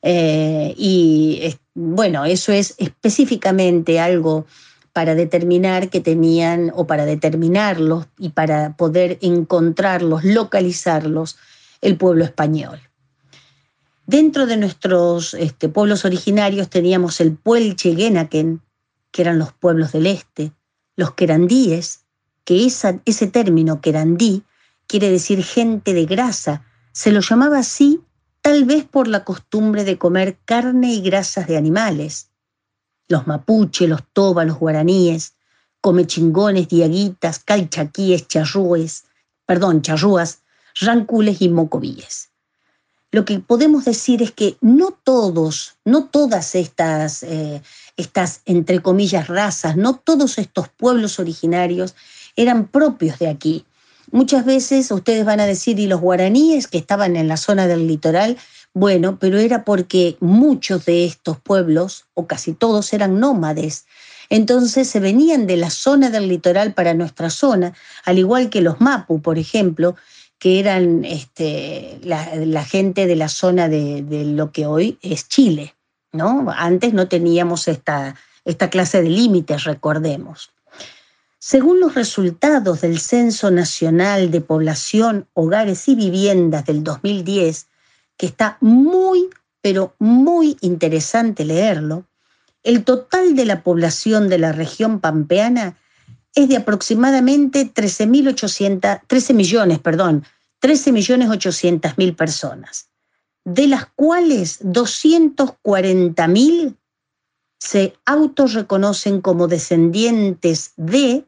Eh, 0.03 0.75
y 0.77 1.55
bueno, 1.73 2.23
eso 2.25 2.51
es 2.51 2.75
específicamente 2.77 3.99
algo 3.99 4.45
para 4.93 5.15
determinar 5.15 5.89
que 5.89 6.01
tenían 6.01 6.72
o 6.75 6.88
para 6.88 7.05
determinarlos 7.05 8.08
y 8.17 8.29
para 8.29 8.75
poder 8.75 9.17
encontrarlos, 9.22 10.24
localizarlos, 10.24 11.38
el 11.81 11.98
pueblo 11.98 12.24
español. 12.24 12.79
Dentro 14.05 14.46
de 14.48 14.58
nuestros 14.58 15.34
este, 15.36 15.69
pueblos 15.69 16.03
originarios 16.03 16.69
teníamos 16.69 17.22
el 17.22 17.36
Puelche 17.36 17.96
Genaken, 17.96 18.62
que 19.12 19.22
eran 19.22 19.39
los 19.39 19.53
pueblos 19.53 19.91
del 19.91 20.08
este, 20.08 20.51
los 20.96 21.13
querandíes, 21.13 22.05
que 22.43 22.65
ese 22.65 23.27
término 23.27 23.81
querandí 23.81 24.43
quiere 24.88 25.12
decir 25.12 25.43
gente 25.43 25.93
de 25.93 26.05
grasa, 26.05 26.65
se 26.91 27.12
lo 27.12 27.22
llamaba 27.22 27.60
así 27.60 28.01
tal 28.41 28.65
vez 28.65 28.86
por 28.86 29.08
la 29.08 29.24
costumbre 29.24 29.84
de 29.84 30.00
comer 30.00 30.39
carne 30.46 30.93
y 30.93 31.01
grasas 31.01 31.48
de 31.48 31.58
animales. 31.58 32.28
Los 33.09 33.27
mapuche, 33.27 33.87
los 33.87 34.01
toba, 34.13 34.45
los 34.45 34.57
guaraníes, 34.57 35.33
comechingones, 35.81 36.69
diaguitas, 36.69 37.39
calchaquíes, 37.39 38.27
charrúes, 38.27 39.03
perdón, 39.45 39.81
charrúas, 39.81 40.43
rancules 40.79 41.41
y 41.41 41.49
mocovíes. 41.49 42.29
Lo 43.11 43.25
que 43.25 43.39
podemos 43.39 43.85
decir 43.85 44.21
es 44.21 44.31
que 44.31 44.57
no 44.61 44.91
todos, 45.03 45.77
no 45.83 46.05
todas 46.05 46.53
estas, 46.53 47.23
eh, 47.23 47.63
estas, 47.97 48.41
entre 48.45 48.81
comillas, 48.81 49.27
razas, 49.27 49.75
no 49.75 49.95
todos 49.95 50.37
estos 50.37 50.69
pueblos 50.69 51.17
originarios 51.17 51.95
eran 52.35 52.67
propios 52.67 53.17
de 53.17 53.29
aquí. 53.29 53.65
Muchas 54.11 54.45
veces 54.45 54.91
ustedes 54.91 55.25
van 55.25 55.39
a 55.39 55.47
decir, 55.47 55.79
y 55.79 55.87
los 55.87 56.01
guaraníes 56.01 56.67
que 56.67 56.77
estaban 56.77 57.15
en 57.15 57.27
la 57.27 57.37
zona 57.37 57.65
del 57.67 57.87
litoral, 57.87 58.37
bueno, 58.73 59.17
pero 59.19 59.39
era 59.39 59.65
porque 59.65 60.17
muchos 60.19 60.85
de 60.85 61.05
estos 61.05 61.39
pueblos, 61.39 62.05
o 62.13 62.27
casi 62.27 62.53
todos, 62.53 62.93
eran 62.93 63.19
nómades. 63.19 63.85
Entonces 64.29 64.88
se 64.88 64.99
venían 64.99 65.47
de 65.47 65.57
la 65.57 65.69
zona 65.69 66.09
del 66.09 66.27
litoral 66.27 66.73
para 66.73 66.93
nuestra 66.93 67.29
zona, 67.29 67.73
al 68.05 68.19
igual 68.19 68.49
que 68.49 68.61
los 68.61 68.79
Mapu, 68.79 69.21
por 69.21 69.39
ejemplo, 69.39 69.95
que 70.38 70.59
eran 70.59 71.03
este, 71.03 71.99
la, 72.03 72.63
gente 72.63 73.07
de 73.07 73.15
la 73.15 73.27
zona 73.27 73.67
de, 73.67 74.03
lo 74.25 74.51
que 74.51 74.65
hoy 74.65 74.97
es 75.01 75.27
Chile. 75.27 75.75
¿no? 76.11 76.47
Antes 76.55 76.93
no 76.93 77.07
teníamos 77.07 77.67
esta, 77.67 78.15
esta 78.45 78.69
clase 78.69 79.01
de 79.01 79.09
límites, 79.09 79.65
recordemos. 79.65 80.51
Según 81.39 81.79
los 81.79 81.95
resultados 81.95 82.81
del 82.81 82.99
Censo 82.99 83.49
Nacional 83.49 84.29
de 84.29 84.41
Población, 84.41 85.27
Hogares 85.33 85.88
y 85.88 85.95
Viviendas 85.95 86.65
del 86.65 86.83
2010, 86.83 87.68
que 88.19 88.25
está 88.25 88.57
muy, 88.59 89.29
pero 89.61 89.95
muy 89.97 90.57
interesante 90.59 91.45
leerlo, 91.45 92.05
el 92.63 92.83
total 92.83 93.38
de 93.38 93.45
la 93.45 93.63
población 93.63 94.27
de 94.27 94.38
la 94.38 94.51
región 94.51 94.99
pampeana 94.99 95.77
es 96.35 96.49
de 96.49 96.57
aproximadamente 96.57 97.73
13.800, 97.73 99.03
13 99.07 99.33
millones, 99.33 99.79
perdón, 99.79 100.25
13 100.59 100.91
millones 100.91 101.29
800 101.29 101.97
mil 101.97 102.13
personas, 102.13 102.89
de 103.45 103.67
las 103.67 103.85
cuales 103.85 104.59
240.000 104.65 106.75
se 107.57 107.93
autorreconocen 108.05 109.21
como 109.21 109.47
descendientes 109.47 110.73
de 110.75 111.23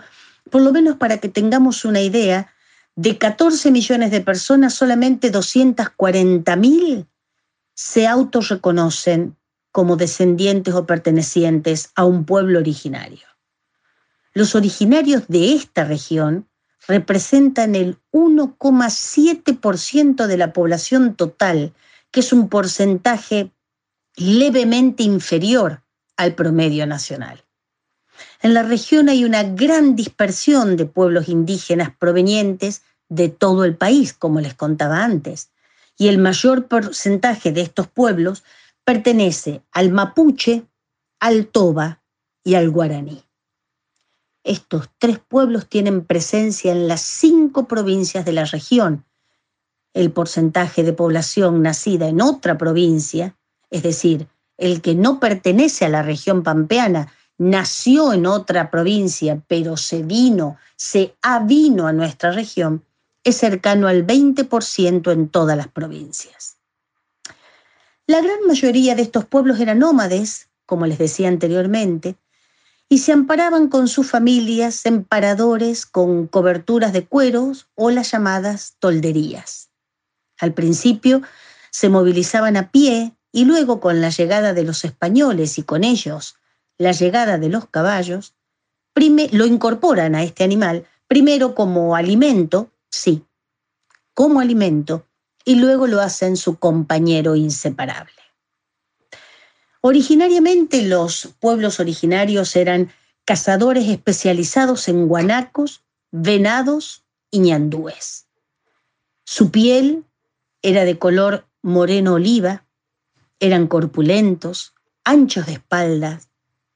por 0.50 0.62
lo 0.62 0.72
menos 0.72 0.96
para 0.98 1.18
que 1.18 1.30
tengamos 1.30 1.86
una 1.86 2.02
idea, 2.02 2.54
de 2.96 3.18
14 3.18 3.72
millones 3.72 4.12
de 4.12 4.20
personas, 4.20 4.74
solamente 4.74 5.32
240.000 5.32 7.08
se 7.74 8.08
autorreconocen 8.08 9.38
como 9.72 9.96
descendientes 9.96 10.74
o 10.74 10.86
pertenecientes 10.86 11.92
a 11.96 12.04
un 12.04 12.26
pueblo 12.26 12.60
originario. 12.60 13.26
Los 14.34 14.54
originarios 14.54 15.30
de 15.30 15.54
esta 15.54 15.86
región 15.86 16.50
representan 16.88 17.76
el 17.76 17.98
1,7% 18.12 20.28
de 20.28 20.38
la 20.38 20.52
población 20.52 21.16
total, 21.16 21.74
que 22.12 22.22
es 22.22 22.34
un 22.34 22.50
porcentaje 22.50 23.52
levemente 24.16 25.04
inferior 25.04 25.84
al 26.18 26.36
promedio 26.36 26.86
nacional. 26.86 27.46
En 28.42 28.54
la 28.54 28.64
región 28.64 29.10
hay 29.10 29.24
una 29.24 29.44
gran 29.44 29.96
dispersión 29.96 30.76
de 30.78 30.86
pueblos 30.86 31.30
indígenas 31.30 31.96
provenientes 31.98 32.84
de 33.08 33.30
todo 33.30 33.64
el 33.64 33.76
país, 33.76 34.14
como 34.14 34.40
les 34.42 34.54
contaba 34.54 35.04
antes, 35.04 35.52
y 35.98 36.08
el 36.08 36.18
mayor 36.18 36.68
porcentaje 36.68 37.52
de 37.52 37.62
estos 37.62 37.88
pueblos 37.88 38.44
pertenece 38.84 39.62
al 39.72 39.92
mapuche, 39.92 40.66
al 41.20 41.48
toba 41.48 42.02
y 42.44 42.56
al 42.56 42.70
guaraní. 42.70 43.24
Estos 44.44 44.90
tres 44.98 45.20
pueblos 45.20 45.68
tienen 45.68 46.06
presencia 46.06 46.72
en 46.72 46.88
las 46.88 47.02
cinco 47.02 47.68
provincias 47.68 48.26
de 48.26 48.32
la 48.32 48.46
región. 48.46 49.06
El 49.94 50.12
porcentaje 50.12 50.84
de 50.84 50.94
población 50.94 51.62
nacida 51.62 52.08
en 52.08 52.22
otra 52.22 52.58
provincia, 52.58 53.36
es 53.70 53.84
decir, 53.84 54.28
el 54.58 54.82
que 54.82 54.96
no 54.96 55.20
pertenece 55.20 55.86
a 55.86 55.90
la 55.90 56.04
región 56.04 56.44
pampeana, 56.44 57.12
nació 57.38 58.14
en 58.14 58.26
otra 58.26 58.70
provincia, 58.70 59.42
pero 59.48 59.78
se 59.78 60.04
vino, 60.04 60.58
se 60.76 61.16
avino 61.22 61.88
a 61.88 61.94
nuestra 61.94 62.32
región, 62.32 62.84
es 63.24 63.38
cercano 63.38 63.88
al 63.88 64.06
20% 64.06 65.12
en 65.12 65.30
todas 65.30 65.58
las 65.58 65.68
provincias. 65.68 66.58
La 68.06 68.22
gran 68.22 68.40
mayoría 68.48 68.96
de 68.96 69.04
estos 69.04 69.26
pueblos 69.26 69.60
eran 69.60 69.80
nómades, 69.80 70.50
como 70.66 70.86
les 70.86 70.98
decía 70.98 71.28
anteriormente, 71.28 72.16
y 72.90 73.00
se 73.00 73.14
amparaban 73.14 73.68
con 73.70 73.88
sus 73.88 74.10
familias 74.10 74.86
en 74.86 75.04
paradores 75.04 75.86
con 75.86 76.28
coberturas 76.28 76.92
de 76.92 77.06
cueros 77.06 77.68
o 77.76 77.92
las 77.92 78.12
llamadas 78.12 78.76
tolderías. 78.80 79.69
Al 80.40 80.54
principio 80.54 81.22
se 81.70 81.90
movilizaban 81.90 82.58
a 82.58 82.72
pie 82.72 83.14
y 83.32 83.46
luego 83.46 83.80
con 83.80 84.02
la 84.02 84.10
llegada 84.10 84.54
de 84.54 84.64
los 84.64 84.84
españoles 84.86 85.58
y 85.58 85.64
con 85.64 85.84
ellos 85.84 86.36
la 86.78 86.94
llegada 86.94 87.38
de 87.38 87.50
los 87.50 87.68
caballos, 87.68 88.34
lo 88.96 89.46
incorporan 89.46 90.16
a 90.16 90.24
este 90.24 90.44
animal, 90.44 90.88
primero 91.08 91.54
como 91.54 91.96
alimento, 91.96 92.72
sí, 92.90 93.24
como 94.14 94.40
alimento, 94.40 95.06
y 95.46 95.56
luego 95.56 95.88
lo 95.88 96.02
hacen 96.02 96.38
su 96.38 96.58
compañero 96.58 97.36
inseparable. 97.36 98.14
Originariamente 99.82 100.82
los 100.82 101.30
pueblos 101.40 101.80
originarios 101.80 102.56
eran 102.56 102.92
cazadores 103.26 103.88
especializados 103.88 104.88
en 104.88 105.08
guanacos, 105.08 105.84
venados 106.12 107.04
y 107.32 107.40
ñandúes. 107.40 108.28
Su 109.24 109.52
piel 109.52 110.04
era 110.62 110.84
de 110.86 110.98
color 110.98 111.48
moreno 111.62 112.14
oliva, 112.14 112.66
eran 113.40 113.68
corpulentos, 113.68 114.74
anchos 115.04 115.46
de 115.46 115.54
espaldas, 115.54 116.30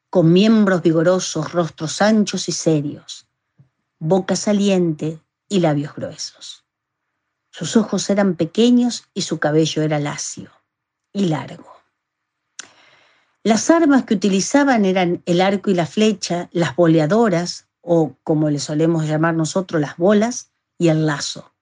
con 0.09 0.31
miembros 0.31 0.81
vigorosos, 0.81 1.51
rostros 1.51 2.01
anchos 2.01 2.47
y 2.47 2.51
serios, 2.51 3.27
boca 3.99 4.35
saliente 4.35 5.19
y 5.49 5.59
labios 5.59 5.95
gruesos. 5.95 6.65
Sus 7.49 7.75
ojos 7.77 8.09
eran 8.09 8.35
pequeños 8.35 9.05
y 9.13 9.23
su 9.23 9.39
cabello 9.39 9.81
era 9.81 9.99
lacio 9.99 10.51
y 11.11 11.25
largo. 11.25 11.71
Las 13.43 13.69
armas 13.69 14.05
que 14.05 14.13
utilizaban 14.13 14.85
eran 14.85 15.21
el 15.25 15.41
arco 15.41 15.69
y 15.69 15.73
la 15.73 15.85
flecha, 15.85 16.49
las 16.53 16.75
boleadoras, 16.75 17.67
o 17.81 18.15
como 18.23 18.49
le 18.49 18.59
solemos 18.59 19.05
llamar 19.05 19.35
nosotros, 19.35 19.81
las 19.81 19.97
bolas, 19.97 20.51
y 20.77 20.87
el 20.87 21.05
lazo. 21.05 21.52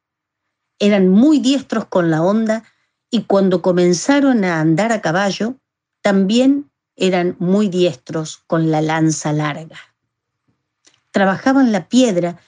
Eran 0.81 1.09
muy 1.09 1.37
diestros 1.37 1.85
con 1.85 2.09
la 2.09 2.23
onda 2.23 2.63
y 3.11 3.25
cuando 3.25 3.61
comenzaron 3.61 4.43
a 4.43 4.59
andar 4.59 4.91
a 4.91 4.99
caballo, 4.99 5.57
también 6.01 6.71
eran 6.95 7.35
muy 7.37 7.67
diestros 7.67 8.39
con 8.47 8.71
la 8.71 8.81
lanza 8.81 9.31
larga. 9.31 9.77
Trabajaban 11.11 11.71
la 11.71 11.87
piedra 11.87 12.39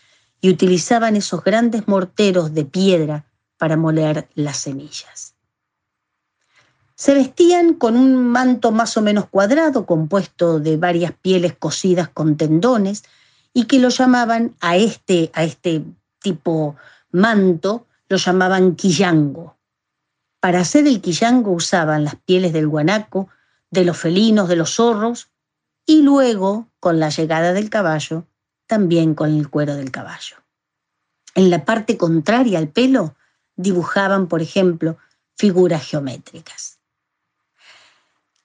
y 0.42 0.50
utilizaban 0.50 1.16
esos 1.16 1.44
grandes 1.44 1.88
morteros 1.88 2.56
de 2.56 2.66
piedra 2.66 3.24
para 3.60 3.78
moler 3.78 4.28
las 4.34 4.58
semillas. 4.58 5.36
Se 6.96 7.14
vestían 7.14 7.76
con 7.76 7.96
un 7.96 8.16
manto 8.16 8.72
más 8.72 8.98
o 8.98 9.04
menos 9.04 9.28
cuadrado 9.28 9.86
compuesto 9.86 10.60
de 10.60 10.78
varias 10.78 11.12
pieles 11.12 11.54
cosidas 11.54 12.10
con 12.10 12.36
tendones 12.36 13.04
y 13.54 13.66
que 13.66 13.78
lo 13.78 13.90
llamaban 13.90 14.56
a 14.60 14.76
este, 14.76 15.30
a 15.36 15.44
este 15.44 15.84
tipo 16.20 16.76
manto, 17.12 17.86
lo 18.14 18.20
llamaban 18.20 18.76
quillango. 18.76 19.58
Para 20.40 20.60
hacer 20.60 20.86
el 20.86 21.02
quillango 21.02 21.52
usaban 21.52 22.04
las 22.04 22.16
pieles 22.16 22.54
del 22.54 22.68
guanaco, 22.68 23.28
de 23.72 23.86
los 23.86 23.98
felinos, 23.98 24.48
de 24.48 24.56
los 24.56 24.76
zorros, 24.76 25.32
y 25.84 26.04
luego, 26.04 26.68
con 26.80 27.00
la 27.00 27.10
llegada 27.10 27.54
del 27.54 27.72
caballo, 27.72 28.28
también 28.68 29.16
con 29.16 29.36
el 29.36 29.50
cuero 29.50 29.76
del 29.76 29.90
caballo. 29.90 30.36
En 31.34 31.50
la 31.50 31.66
parte 31.66 31.98
contraria 31.98 32.60
al 32.60 32.68
pelo 32.68 33.16
dibujaban, 33.56 34.28
por 34.28 34.44
ejemplo, 34.44 34.98
figuras 35.36 35.84
geométricas. 35.84 36.78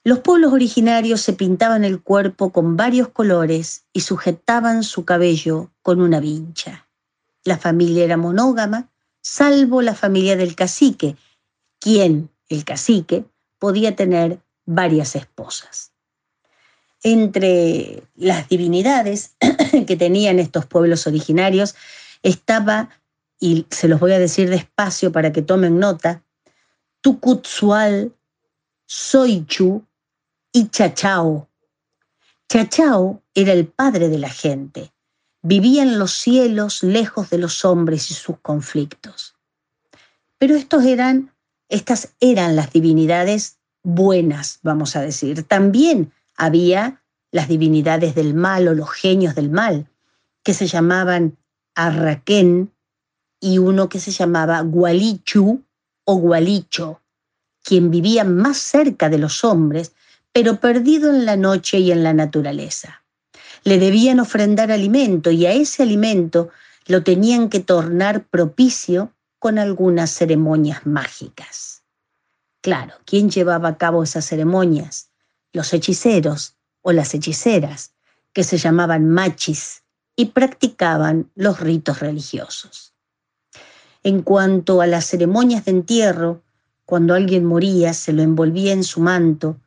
Los 0.02 0.20
pueblos 0.20 0.54
originarios 0.54 1.20
se 1.20 1.34
pintaban 1.34 1.84
el 1.84 2.00
cuerpo 2.00 2.52
con 2.52 2.78
varios 2.78 3.08
colores 3.08 3.84
y 3.92 4.00
sujetaban 4.00 4.82
su 4.82 5.04
cabello 5.04 5.70
con 5.82 6.00
una 6.00 6.20
vincha. 6.20 6.88
La 7.44 7.58
familia 7.58 8.04
era 8.04 8.16
monógama, 8.16 8.88
salvo 9.28 9.82
la 9.82 9.94
familia 9.94 10.36
del 10.36 10.54
cacique, 10.54 11.16
quien, 11.78 12.30
el 12.48 12.64
cacique, 12.64 13.26
podía 13.58 13.94
tener 13.94 14.40
varias 14.64 15.14
esposas. 15.16 15.92
Entre 17.02 18.02
las 18.16 18.48
divinidades 18.48 19.36
que 19.86 19.96
tenían 19.96 20.38
estos 20.38 20.64
pueblos 20.64 21.06
originarios 21.06 21.74
estaba, 22.22 22.88
y 23.38 23.66
se 23.70 23.86
los 23.86 24.00
voy 24.00 24.12
a 24.12 24.18
decir 24.18 24.48
despacio 24.48 25.12
para 25.12 25.30
que 25.30 25.42
tomen 25.42 25.78
nota, 25.78 26.22
Tucutsual, 27.02 28.12
Soichu 28.86 29.84
y 30.52 30.68
Chachao. 30.68 31.48
Chachao 32.48 33.22
era 33.34 33.52
el 33.52 33.66
padre 33.66 34.08
de 34.08 34.18
la 34.18 34.30
gente. 34.30 34.90
Vivía 35.42 35.82
en 35.82 35.98
los 35.98 36.12
cielos 36.12 36.82
lejos 36.82 37.30
de 37.30 37.38
los 37.38 37.64
hombres 37.64 38.10
y 38.10 38.14
sus 38.14 38.38
conflictos. 38.40 39.36
Pero 40.38 40.56
eran, 40.84 41.32
estas 41.68 42.14
eran 42.20 42.56
las 42.56 42.72
divinidades 42.72 43.58
buenas, 43.82 44.58
vamos 44.62 44.96
a 44.96 45.00
decir. 45.00 45.42
También 45.44 46.12
había 46.36 47.02
las 47.30 47.48
divinidades 47.48 48.14
del 48.14 48.34
mal 48.34 48.68
o 48.68 48.74
los 48.74 48.90
genios 48.90 49.34
del 49.34 49.50
mal, 49.50 49.88
que 50.42 50.54
se 50.54 50.66
llamaban 50.66 51.36
Arraquén 51.74 52.72
y 53.40 53.58
uno 53.58 53.88
que 53.88 54.00
se 54.00 54.10
llamaba 54.10 54.60
Gualichu 54.62 55.62
o 56.04 56.14
Gualicho, 56.16 57.00
quien 57.62 57.90
vivía 57.90 58.24
más 58.24 58.58
cerca 58.58 59.08
de 59.08 59.18
los 59.18 59.44
hombres, 59.44 59.92
pero 60.32 60.58
perdido 60.60 61.10
en 61.10 61.26
la 61.26 61.36
noche 61.36 61.78
y 61.78 61.92
en 61.92 62.02
la 62.02 62.14
naturaleza. 62.14 63.02
Le 63.64 63.78
debían 63.78 64.20
ofrendar 64.20 64.70
alimento 64.72 65.30
y 65.30 65.46
a 65.46 65.52
ese 65.52 65.82
alimento 65.82 66.50
lo 66.86 67.02
tenían 67.02 67.48
que 67.48 67.60
tornar 67.60 68.26
propicio 68.26 69.12
con 69.38 69.58
algunas 69.58 70.10
ceremonias 70.10 70.86
mágicas. 70.86 71.82
Claro, 72.60 72.94
¿quién 73.04 73.30
llevaba 73.30 73.68
a 73.68 73.78
cabo 73.78 74.02
esas 74.02 74.24
ceremonias? 74.24 75.10
Los 75.52 75.72
hechiceros 75.72 76.56
o 76.82 76.92
las 76.92 77.14
hechiceras, 77.14 77.92
que 78.32 78.44
se 78.44 78.58
llamaban 78.58 79.08
machis 79.08 79.82
y 80.16 80.26
practicaban 80.26 81.30
los 81.34 81.60
ritos 81.60 82.00
religiosos. 82.00 82.94
En 84.02 84.22
cuanto 84.22 84.80
a 84.80 84.86
las 84.86 85.06
ceremonias 85.06 85.64
de 85.64 85.72
entierro, 85.72 86.42
cuando 86.84 87.14
alguien 87.14 87.44
moría 87.44 87.92
se 87.92 88.12
lo 88.12 88.22
envolvía 88.22 88.72
en 88.72 88.84
su 88.84 89.00
manto 89.00 89.60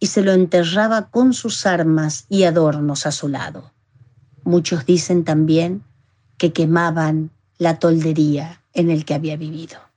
y 0.00 0.06
se 0.06 0.22
lo 0.22 0.32
enterraba 0.32 1.10
con 1.10 1.34
sus 1.34 1.66
armas 1.66 2.26
y 2.28 2.44
adornos 2.44 3.06
a 3.06 3.12
su 3.12 3.28
lado. 3.28 3.72
Muchos 4.44 4.86
dicen 4.86 5.24
también 5.24 5.82
que 6.36 6.52
quemaban 6.52 7.30
la 7.58 7.78
toldería 7.78 8.62
en 8.72 8.90
el 8.90 9.04
que 9.04 9.14
había 9.14 9.36
vivido. 9.36 9.87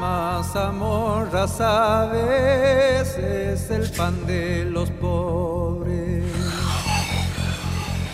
La 0.00 0.06
mazamorra, 0.06 1.46
sabes, 1.46 3.18
es 3.18 3.70
el 3.70 3.90
pan 3.90 4.26
de 4.26 4.64
los 4.64 4.88
pobres. 4.92 6.24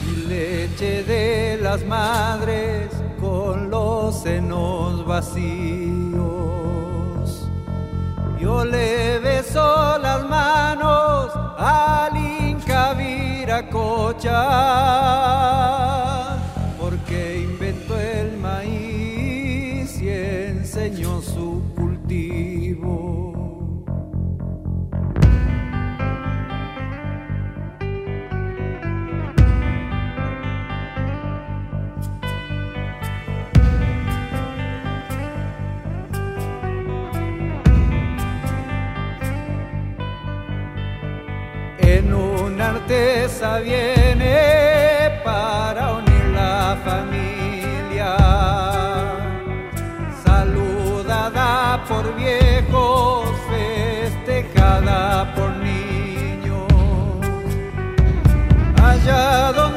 Y 0.05 0.27
leche 0.27 1.05
de 1.05 1.59
las 1.63 1.85
madres 1.85 2.91
con 3.21 3.71
los 3.71 4.21
senos 4.21 5.07
vacíos. 5.07 5.37
Yo 8.41 8.65
le 8.65 9.21
beso 9.21 9.97
las 9.99 10.29
manos 10.29 11.31
al 11.57 12.17
Inca 12.17 12.95
Viracocha, 12.95 14.33
porque 16.81 17.43
inventó 17.45 17.97
el 17.97 18.37
maíz 18.39 20.03
y 20.03 20.09
enseñó 20.09 21.23
su 21.23 21.66
viene 43.61 45.21
para 45.25 45.93
unir 45.93 46.25
la 46.35 46.77
familia, 46.85 48.17
saludada 50.25 51.85
por 51.89 52.15
viejos, 52.17 53.29
festejada 53.49 55.33
por 55.35 55.51
niños. 55.57 56.67
Allá 58.83 59.53
donde 59.53 59.76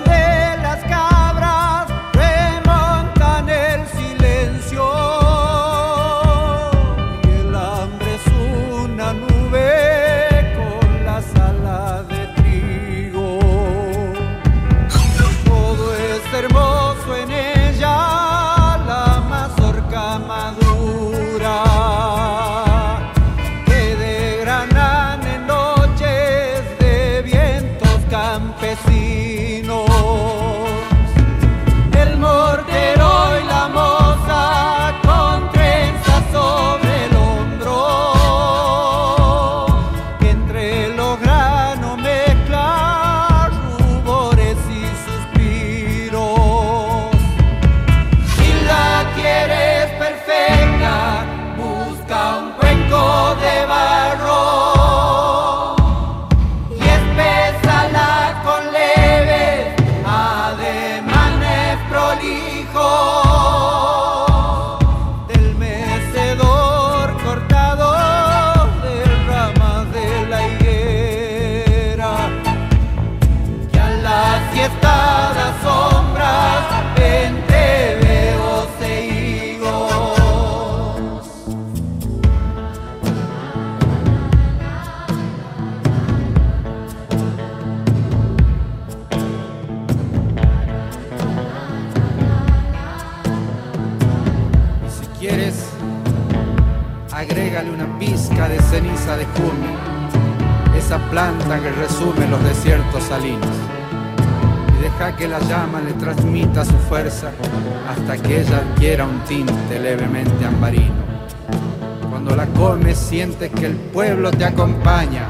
comes 112.59 112.97
sientes 112.97 113.49
que 113.51 113.67
el 113.67 113.75
pueblo 113.75 114.31
te 114.31 114.43
acompaña 114.43 115.25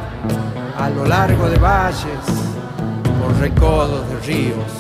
a 0.75 0.89
lo 0.89 1.05
largo 1.05 1.47
de 1.47 1.59
valles, 1.59 2.25
por 3.21 3.39
recodos 3.39 4.09
de 4.09 4.19
ríos. 4.25 4.71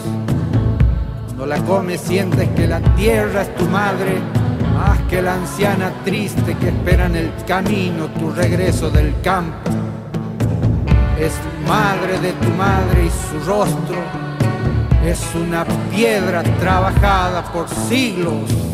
Cuando 1.27 1.45
la 1.45 1.57
comes 1.59 2.01
sientes 2.01 2.49
que 2.55 2.67
la 2.67 2.79
tierra 2.95 3.43
es 3.43 3.55
tu 3.55 3.65
madre, 3.65 4.17
más 4.73 4.99
que 5.01 5.21
la 5.21 5.35
anciana 5.35 5.91
triste 6.03 6.55
que 6.55 6.69
espera 6.69 7.05
en 7.05 7.17
el 7.17 7.31
camino 7.45 8.07
tu 8.07 8.31
regreso 8.31 8.89
del 8.89 9.13
campo. 9.21 9.69
Es 11.19 11.33
madre 11.67 12.19
de 12.19 12.31
tu 12.33 12.49
madre 12.57 13.05
y 13.05 13.09
su 13.11 13.45
rostro 13.45 13.99
es 15.05 15.23
una 15.35 15.65
piedra 15.91 16.41
trabajada 16.59 17.43
por 17.53 17.69
siglos 17.69 18.68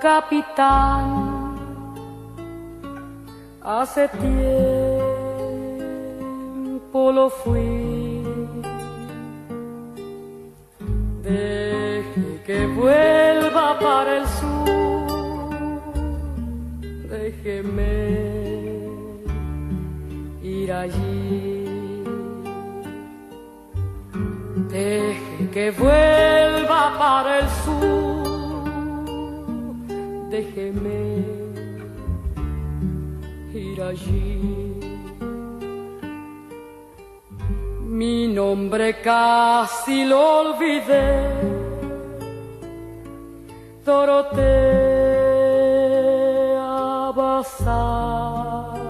capitán. 0.00 1.04
Hace 3.62 4.08
tiempo 4.08 4.32
lo 7.12 7.28
fui. 7.28 8.22
Deje 11.22 12.40
que 12.46 12.66
vuelva 12.66 13.78
para 13.78 14.16
el 14.16 14.26
sur. 14.38 15.82
Déjeme 17.10 17.92
ir 20.42 20.72
allí. 20.72 22.02
Deje 24.70 25.50
que 25.52 25.70
vuelva 25.72 26.39
para 27.22 27.40
el 27.40 27.48
sur 27.64 28.30
déjeme 30.30 31.00
ir 33.52 33.82
allí. 33.82 34.38
Mi 37.98 38.26
nombre 38.28 39.00
casi 39.02 40.04
lo 40.06 40.20
olvidé, 40.42 41.08
Dorotea 43.84 44.70
Bazán. 47.18 48.80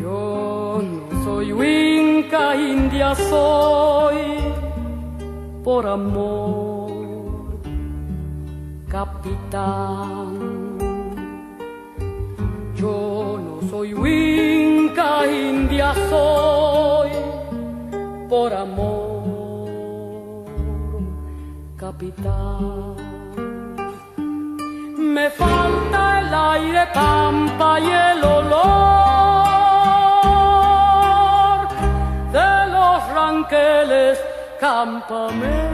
Yo 0.00 0.80
no 0.90 1.24
soy 1.24 1.52
Winca, 1.52 2.54
India 2.54 3.14
soy 3.16 4.37
por 5.68 5.84
amor 5.86 7.60
capitán. 8.88 10.28
Yo 12.74 13.38
no 13.44 13.54
soy 13.68 13.92
Winca, 13.92 15.26
India 15.26 15.92
soy 16.08 17.10
por 18.30 18.50
amor, 18.54 19.66
capitán. 21.76 22.96
Me 25.14 25.28
falta 25.28 26.20
el 26.20 26.34
aire, 26.34 26.82
pampa 26.94 27.78
y 27.78 27.90
el 27.90 28.24
olor 28.24 28.58
de 32.32 32.52
los 32.74 32.96
ranqueles, 33.18 34.18
campamentos 34.60 35.68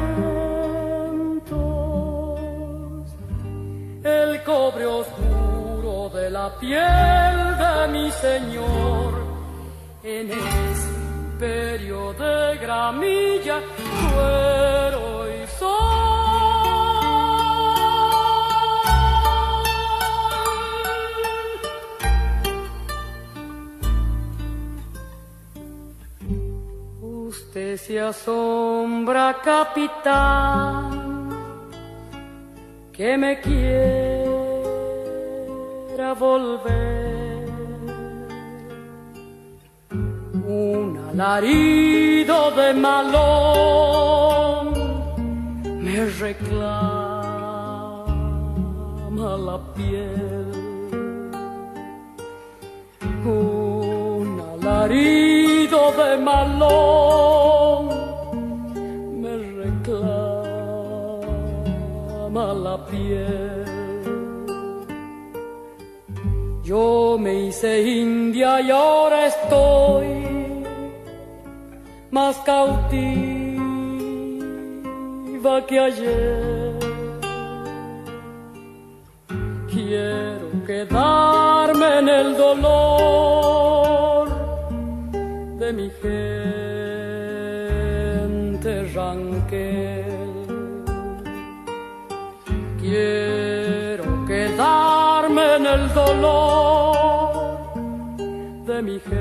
el 4.04 4.42
cobre 4.42 4.84
oscuro 4.84 6.10
de 6.14 6.30
la 6.30 6.54
piel 6.58 7.56
de 7.58 7.88
mi 7.88 8.10
Señor. 8.10 9.24
En 10.02 10.30
ese 10.30 10.88
imperio 11.32 12.12
de 12.12 12.58
gramilla, 12.58 13.60
cuero 14.12 15.26
y 15.30 15.46
sol. 15.58 16.13
Se 27.76 27.98
asombra, 27.98 29.40
capitán 29.42 31.28
que 32.92 33.18
me 33.18 33.40
quiera 33.40 34.24
volver. 36.14 37.48
Un 40.46 40.98
alarido 41.10 42.52
de 42.52 42.74
malón 42.74 43.04
me 45.82 46.06
reclama 46.06 46.56
la 49.48 49.58
piel. 49.74 50.46
Un 53.24 54.40
alarido 54.62 55.92
de 55.92 56.16
malón 56.18 57.53
la 62.34 62.84
piel. 62.86 63.64
Yo 66.64 67.16
me 67.18 67.46
hice 67.46 67.82
india 67.82 68.60
y 68.60 68.70
ahora 68.70 69.26
estoy 69.26 70.64
más 72.10 72.36
cautiva 72.38 73.54
que 75.66 75.78
ayer. 75.78 76.74
Quiero 79.70 80.64
quedarme 80.66 81.98
en 81.98 82.08
el 82.08 82.36
dolor 82.36 84.28
de 85.58 85.72
mi 85.72 85.90
gente 85.90 86.43
de 98.66 98.82
mi 98.82 98.98
gente 99.00 99.14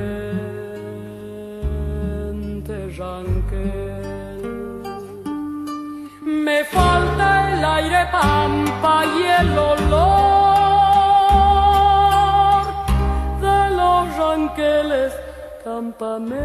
ranquel. 2.98 4.42
Me 6.22 6.64
falta 6.66 7.54
el 7.54 7.66
aire 7.66 8.08
pampa 8.12 9.06
y 9.06 9.22
el 9.42 9.58
olor 9.58 9.94
de 13.42 13.60
los 13.80 14.02
ranqueles 14.18 15.14
campamentos. 15.64 16.40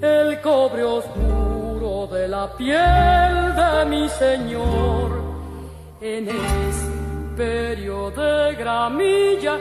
El 0.00 0.40
cobre 0.40 0.84
oscuro 0.84 2.06
de 2.06 2.28
la 2.28 2.56
piel 2.56 3.54
de 3.60 3.84
mi 3.86 4.08
Señor 4.08 5.27
en 6.00 6.28
ese 6.28 6.86
imperio 6.86 8.10
de 8.10 8.54
gramilla, 8.54 9.58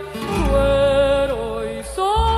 cuero 0.50 1.64
y 1.66 1.84
sol. 1.96 2.38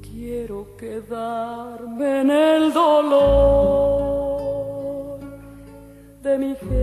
Quiero 0.00 0.76
quedarme 0.76 2.20
en 2.20 2.30
el 2.30 2.72
dolor 2.72 3.60
de 6.22 6.38
mi 6.38 6.54
gente 6.56 6.81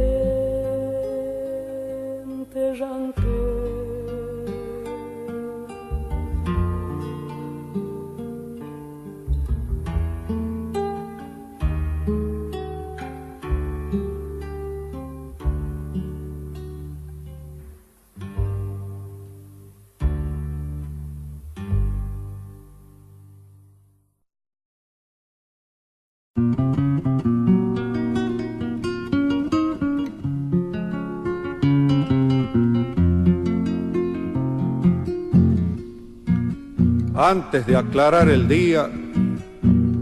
Antes 37.29 37.67
de 37.67 37.75
aclarar 37.75 38.27
el 38.27 38.47
día, 38.47 38.89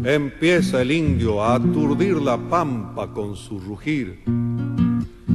empieza 0.06 0.82
el 0.82 0.94
indio 0.94 1.44
a 1.44 1.56
aturdir 1.56 2.22
la 2.22 2.38
pampa 2.38 3.08
con 3.08 3.36
su 3.36 3.60
rugir. 3.60 4.24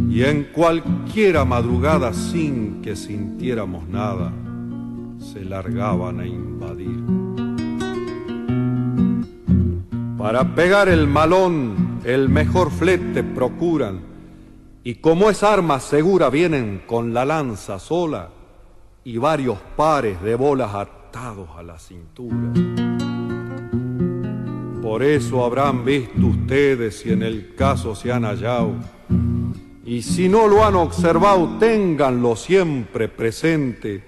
Y 0.08 0.22
en 0.22 0.44
cualquiera 0.54 1.44
madrugada 1.44 2.14
sin 2.14 2.80
que 2.80 2.96
sintiéramos 2.96 3.86
nada, 3.90 4.32
se 5.18 5.44
largaban 5.44 6.20
a 6.20 6.26
invadir. 6.26 6.98
Para 10.16 10.54
pegar 10.54 10.88
el 10.88 11.06
malón, 11.06 12.00
el 12.04 12.30
mejor 12.30 12.70
flete 12.70 13.22
procuran, 13.22 14.00
y 14.82 14.94
como 14.94 15.28
es 15.28 15.42
arma 15.42 15.78
segura 15.78 16.30
vienen 16.30 16.84
con 16.86 17.12
la 17.12 17.26
lanza 17.26 17.78
sola 17.78 18.30
y 19.04 19.18
varios 19.18 19.58
pares 19.76 20.22
de 20.22 20.36
bolas 20.36 20.72
atados 21.12 21.50
a 21.58 21.62
la 21.62 21.78
cintura. 21.78 22.34
Por 24.80 25.02
eso 25.02 25.44
habrán 25.44 25.84
visto 25.84 26.26
ustedes 26.26 27.00
si 27.00 27.12
en 27.12 27.22
el 27.22 27.54
caso 27.54 27.94
se 27.94 28.10
han 28.10 28.22
hallado, 28.24 28.72
y 29.84 30.00
si 30.00 30.30
no 30.30 30.48
lo 30.48 30.64
han 30.64 30.74
observado, 30.74 31.58
ténganlo 31.58 32.34
siempre 32.34 33.08
presente, 33.08 34.04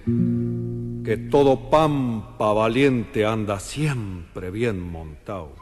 que 1.04 1.28
todo 1.30 1.68
pampa 1.68 2.54
valiente 2.54 3.26
anda 3.26 3.60
siempre 3.60 4.50
bien 4.50 4.80
montado. 4.80 5.52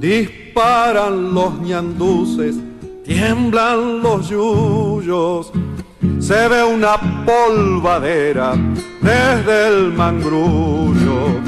Disparan 0.00 1.32
los 1.32 1.60
ñanduces, 1.60 2.56
tiemblan 3.04 4.02
los 4.02 4.30
yuyos, 4.30 5.52
se 6.22 6.48
ve 6.48 6.62
una 6.62 6.96
polvadera 7.26 8.52
desde 9.00 9.68
el 9.68 9.92
mangrullo. 9.92 11.40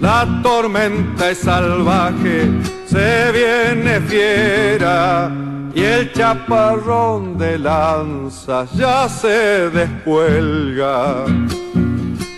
La 0.00 0.26
tormenta 0.42 1.34
salvaje, 1.34 2.50
se 2.86 3.32
viene 3.32 4.00
fiera 4.02 5.30
y 5.74 5.82
el 5.82 6.12
chaparrón 6.12 7.38
de 7.38 7.58
lanzas 7.58 8.70
ya 8.74 9.08
se 9.08 9.70
descuelga. 9.70 11.24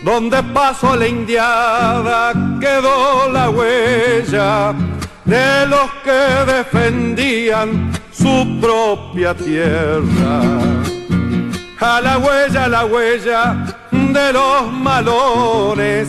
Donde 0.05 0.42
pasó 0.55 0.96
la 0.96 1.07
indiada 1.07 2.33
quedó 2.61 3.31
la 3.31 3.50
huella 3.50 4.72
de 5.24 5.66
los 5.66 5.90
que 6.05 6.53
defendían 6.53 7.92
su 8.11 8.59
propia 8.61 9.35
tierra. 9.35 10.79
A 11.82 11.98
la 12.02 12.18
huella, 12.18 12.64
a 12.64 12.68
la 12.68 12.84
huella 12.84 13.64
de 13.90 14.32
los 14.34 14.70
malones, 14.70 16.08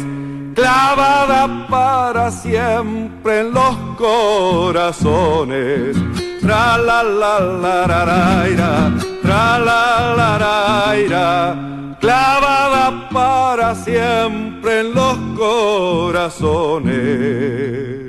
clavada 0.53 1.65
para 1.69 2.29
siempre 2.29 3.39
en 3.39 3.53
los 3.53 3.73
corazones. 3.97 5.95
Tra 6.41 6.77
la 6.77 7.03
la 7.03 7.39
la 7.39 7.87
la 7.87 8.05
la 8.05 8.49
ira, 8.49 8.91
tra 9.21 9.59
la 9.59 10.13
la 10.17 10.37
la 10.37 10.93
ira, 10.97 11.55
clavada 12.01 13.07
para 13.09 13.73
siempre 13.73 14.81
en 14.81 14.93
los 14.93 15.17
corazones. 15.37 18.00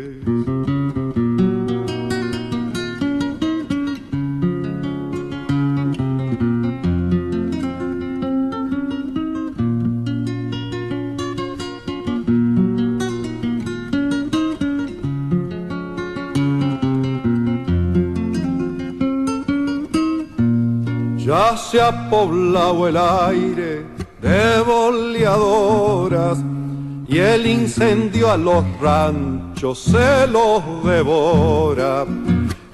Ya 21.33 21.57
se 21.57 21.81
ha 21.81 22.11
poblado 22.11 22.87
el 22.87 22.95
aire 22.95 23.87
de 24.21 24.61
boleadoras 24.67 26.37
y 27.09 27.17
el 27.17 27.47
incendio 27.47 28.31
a 28.31 28.37
los 28.37 28.63
ranchos 28.83 29.79
se 29.79 30.27
los 30.27 30.63
devora. 30.85 32.05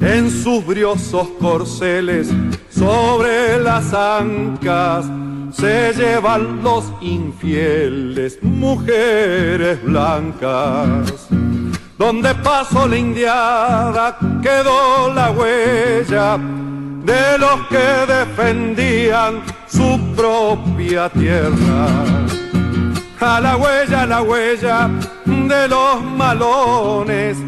En 0.01 0.29
sus 0.29 0.67
briosos 0.67 1.29
corceles 1.41 2.31
sobre 2.69 3.61
las 3.61 3.95
ancas 3.95 5.07
se 5.53 5.93
llevan 5.93 6.61
los 6.61 6.93
infieles 7.01 8.43
mujeres 8.43 9.81
blancas. 9.85 11.29
Donde 11.97 12.35
pasó 12.35 12.89
la 12.89 12.99
indiada 12.99 14.19
quedó 14.43 15.15
la 15.15 15.31
huella 15.31 16.41
de 17.09 17.39
los 17.39 17.67
que 17.69 17.89
defendían 18.17 19.43
su 19.67 19.99
propia 20.15 21.09
tierra. 21.09 21.87
A 23.21 23.41
la 23.41 23.57
huella, 23.57 24.03
a 24.03 24.07
la 24.07 24.23
huella 24.23 24.91
de 25.25 25.69
los 25.69 26.03
malones, 26.03 27.39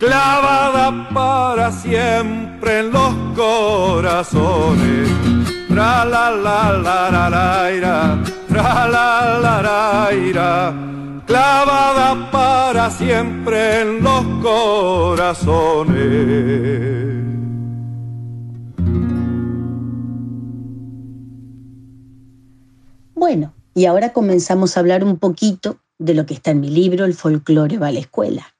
clavada 0.00 1.08
para 1.14 1.70
siempre 1.70 2.80
en 2.80 2.90
los 2.90 3.14
corazones. 3.36 5.08
Tra 5.68 6.04
la 6.04 6.30
la 6.30 6.72
la 6.86 7.10
la 7.10 7.30
la 7.30 7.72
ira, 7.72 8.18
tra 8.48 8.88
la 8.94 9.38
la 9.44 9.62
la 9.68 10.12
ira, 10.12 10.74
clavada 11.26 12.30
para 12.30 12.90
siempre 12.90 13.82
en 13.82 14.02
los 14.02 14.24
corazones. 14.42 17.33
Bueno, 23.26 23.54
y 23.74 23.86
ahora 23.86 24.12
comenzamos 24.12 24.76
a 24.76 24.80
hablar 24.80 25.02
un 25.02 25.18
poquito 25.18 25.78
de 25.96 26.12
lo 26.12 26.26
que 26.26 26.34
está 26.34 26.50
en 26.50 26.60
mi 26.60 26.68
libro, 26.68 27.06
El 27.06 27.14
folclore 27.14 27.78
va 27.78 27.86
a 27.86 27.90
la 27.90 28.00
escuela. 28.00 28.54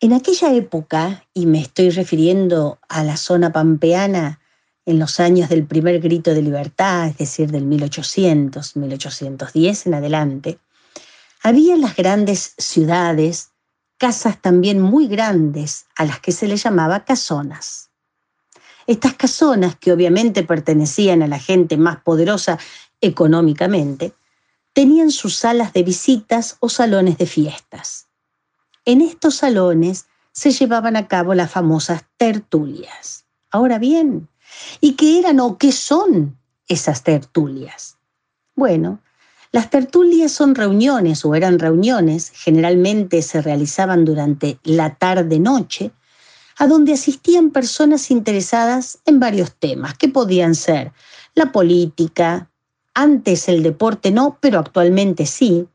En 0.00 0.12
aquella 0.12 0.52
época, 0.52 1.24
y 1.32 1.46
me 1.46 1.58
estoy 1.58 1.88
refiriendo 1.88 2.78
a 2.90 3.02
la 3.02 3.16
zona 3.16 3.50
pampeana 3.50 4.38
en 4.84 4.98
los 4.98 5.18
años 5.18 5.48
del 5.48 5.64
primer 5.64 5.98
grito 6.00 6.34
de 6.34 6.42
libertad, 6.42 7.08
es 7.08 7.16
decir, 7.16 7.50
del 7.50 7.64
1800, 7.64 8.76
1810 8.76 9.86
en 9.86 9.94
adelante, 9.94 10.58
había 11.42 11.72
en 11.72 11.80
las 11.80 11.96
grandes 11.96 12.52
ciudades 12.58 13.52
casas 13.96 14.42
también 14.42 14.78
muy 14.78 15.08
grandes 15.08 15.86
a 15.96 16.04
las 16.04 16.20
que 16.20 16.32
se 16.32 16.46
le 16.46 16.58
llamaba 16.58 17.06
casonas. 17.06 17.88
Estas 18.86 19.14
casonas, 19.14 19.74
que 19.76 19.90
obviamente 19.90 20.42
pertenecían 20.42 21.22
a 21.22 21.28
la 21.28 21.38
gente 21.38 21.78
más 21.78 22.02
poderosa 22.02 22.58
económicamente, 23.02 24.14
tenían 24.72 25.10
sus 25.10 25.36
salas 25.36 25.74
de 25.74 25.82
visitas 25.82 26.56
o 26.60 26.70
salones 26.70 27.18
de 27.18 27.26
fiestas. 27.26 28.08
En 28.86 29.02
estos 29.02 29.36
salones 29.36 30.06
se 30.32 30.50
llevaban 30.50 30.96
a 30.96 31.08
cabo 31.08 31.34
las 31.34 31.50
famosas 31.50 32.04
tertulias. 32.16 33.26
Ahora 33.50 33.78
bien, 33.78 34.28
¿y 34.80 34.94
qué 34.94 35.18
eran 35.18 35.40
o 35.40 35.58
qué 35.58 35.72
son 35.72 36.38
esas 36.68 37.02
tertulias? 37.02 37.98
Bueno, 38.56 39.00
las 39.52 39.68
tertulias 39.68 40.32
son 40.32 40.54
reuniones 40.54 41.24
o 41.26 41.34
eran 41.34 41.58
reuniones, 41.58 42.30
generalmente 42.34 43.20
se 43.20 43.42
realizaban 43.42 44.06
durante 44.06 44.58
la 44.64 44.94
tarde-noche, 44.94 45.92
a 46.58 46.66
donde 46.66 46.94
asistían 46.94 47.50
personas 47.50 48.10
interesadas 48.10 48.98
en 49.04 49.20
varios 49.20 49.54
temas, 49.54 49.98
que 49.98 50.08
podían 50.08 50.54
ser 50.54 50.92
la 51.34 51.52
política, 51.52 52.50
antes 52.94 53.48
el 53.48 53.62
deporte 53.62 54.10
no, 54.10 54.38
pero 54.40 54.58
actualmente 54.58 55.26
sí, 55.26 55.66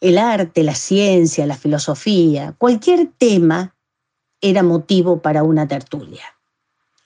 el 0.00 0.18
arte, 0.18 0.62
la 0.62 0.74
ciencia, 0.74 1.46
la 1.46 1.56
filosofía, 1.56 2.54
cualquier 2.58 3.08
tema 3.18 3.74
era 4.40 4.62
motivo 4.62 5.20
para 5.20 5.42
una 5.42 5.66
tertulia. 5.66 6.24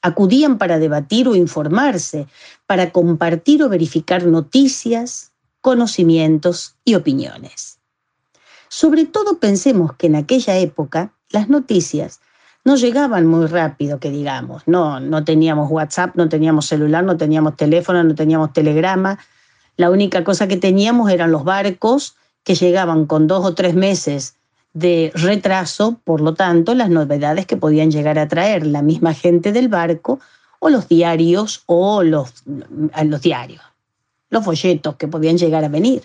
Acudían 0.03 0.59
para 0.59 0.79
debatir 0.79 1.29
o 1.29 1.37
informarse, 1.37 2.27
para 2.67 2.91
compartir 2.91 3.63
o 3.63 3.69
verificar 3.69 4.27
noticias, 4.27 5.33
conocimientos 5.61 6.77
y 6.85 6.95
opiniones. 6.95 7.79
Sobre 8.69 9.05
todo 9.05 9.39
pensemos 9.39 9.95
que 9.97 10.07
en 10.07 10.17
aquella 10.17 10.57
época 10.57 11.13
las 11.31 11.49
noticias 11.49 12.21
no 12.65 12.77
llegaban 12.77 13.27
muy 13.27 13.47
rápido, 13.47 13.99
que 13.99 14.11
digamos. 14.11 14.63
No, 14.67 15.01
no 15.01 15.25
teníamos 15.25 15.71
WhatsApp, 15.71 16.15
no 16.17 16.29
teníamos 16.29 16.67
celular, 16.67 17.05
no 17.05 17.17
teníamos 17.17 17.57
teléfono, 17.57 18.03
no 18.05 18.15
teníamos 18.15 18.53
telegrama. 18.53 19.19
La 19.81 19.89
única 19.89 20.25
cosa 20.25 20.47
que 20.47 20.59
teníamos 20.59 21.11
eran 21.11 21.33
los 21.33 21.43
barcos 21.43 22.15
que 22.45 22.55
llegaban 22.55 23.07
con 23.07 23.27
dos 23.27 23.47
o 23.47 23.55
tres 23.55 23.75
meses 23.75 24.35
de 24.75 25.11
retraso, 25.15 25.99
por 26.05 26.21
lo 26.21 26.35
tanto, 26.35 26.75
las 26.75 26.91
novedades 26.91 27.47
que 27.47 27.57
podían 27.57 27.91
llegar 27.91 28.19
a 28.19 28.29
traer 28.29 28.67
la 28.67 28.83
misma 28.83 29.15
gente 29.15 29.53
del 29.53 29.69
barco 29.69 30.21
o 30.59 30.69
los 30.69 30.87
diarios 30.87 31.63
o 31.65 32.03
los, 32.03 32.43
diarios, 33.23 33.63
los 34.29 34.45
folletos 34.45 34.97
que 34.97 35.09
podían 35.09 35.39
llegar 35.39 35.65
a 35.65 35.69
venir. 35.69 36.03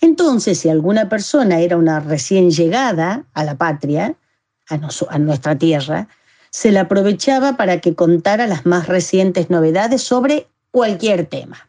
Entonces, 0.00 0.58
si 0.58 0.70
alguna 0.70 1.10
persona 1.10 1.60
era 1.60 1.76
una 1.76 2.00
recién 2.00 2.50
llegada 2.50 3.26
a 3.34 3.44
la 3.44 3.56
patria, 3.58 4.14
a, 4.70 4.78
a 5.10 5.18
nuestra 5.18 5.58
tierra, 5.58 6.08
se 6.48 6.72
la 6.72 6.80
aprovechaba 6.80 7.58
para 7.58 7.82
que 7.82 7.94
contara 7.94 8.46
las 8.46 8.64
más 8.64 8.88
recientes 8.88 9.50
novedades 9.50 10.02
sobre 10.02 10.46
cualquier 10.70 11.26
tema. 11.26 11.68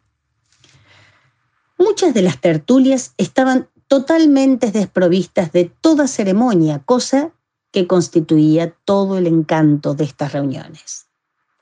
Muchas 1.78 2.14
de 2.14 2.22
las 2.22 2.40
tertulias 2.40 3.14
estaban 3.18 3.70
totalmente 3.88 4.72
desprovistas 4.72 5.52
de 5.52 5.66
toda 5.66 6.08
ceremonia, 6.08 6.80
cosa 6.80 7.32
que 7.72 7.88
constituía 7.88 8.74
todo 8.86 9.18
el 9.18 9.28
encanto 9.28 9.94
de 9.94 10.06
estas 10.06 10.34
reuniones. 10.34 11.08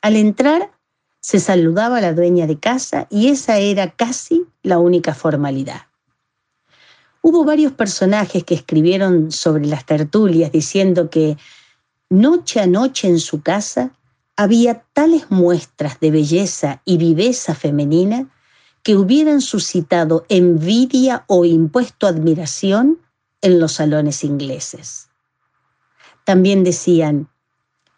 Al 0.02 0.16
entrar, 0.16 0.72
se 1.20 1.40
saludaba 1.40 1.98
a 1.98 2.02
la 2.02 2.14
dueña 2.14 2.48
de 2.48 2.60
casa 2.60 3.08
y 3.10 3.30
esa 3.30 3.58
era 3.58 3.92
casi 3.92 4.46
la 4.62 4.78
única 4.78 5.14
formalidad. 5.14 5.84
Hubo 7.22 7.46
varios 7.46 7.72
personajes 7.72 8.44
que 8.44 8.54
escribieron 8.54 9.32
sobre 9.32 9.66
las 9.66 9.86
tertulias 9.86 10.52
diciendo 10.52 11.10
que 11.10 11.38
noche 12.10 12.60
a 12.60 12.68
noche 12.68 13.08
en 13.08 13.20
su 13.20 13.42
casa 13.42 13.92
había 14.36 14.84
tales 14.94 15.32
muestras 15.32 16.00
de 16.02 16.12
belleza 16.12 16.82
y 16.84 16.98
viveza 16.98 17.56
femenina 17.56 18.30
que 18.84 18.96
hubieran 18.98 19.42
suscitado 19.42 20.26
envidia 20.28 21.24
o 21.28 21.46
impuesto 21.46 22.06
admiración 22.06 23.00
en 23.42 23.60
los 23.60 23.74
salones 23.74 24.24
ingleses. 24.24 25.10
También 26.26 26.64
decían, 26.64 27.30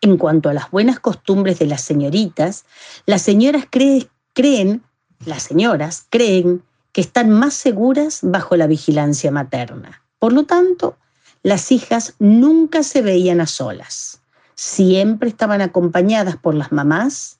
en 0.02 0.18
cuanto 0.18 0.50
a 0.50 0.54
las 0.54 0.70
buenas 0.70 1.00
costumbres 1.00 1.58
de 1.58 1.66
las 1.66 1.82
señoritas, 1.82 2.66
las 3.08 3.24
señoras 3.24 3.66
creen, 3.70 4.84
las 5.26 5.44
señoras 5.44 6.06
creen 6.10 6.64
que 6.92 7.02
están 7.02 7.32
más 7.32 7.56
seguras 7.56 8.20
bajo 8.22 8.56
la 8.56 8.68
vigilancia 8.68 9.32
materna. 9.32 10.04
Por 10.20 10.34
lo 10.34 10.46
tanto, 10.46 10.98
las 11.42 11.72
hijas 11.72 12.14
nunca 12.20 12.84
se 12.84 13.02
veían 13.02 13.42
a 13.42 13.48
solas. 13.48 14.22
Siempre 14.54 15.30
estaban 15.30 15.62
acompañadas 15.62 16.38
por 16.38 16.54
las 16.54 16.72
mamás 16.72 17.40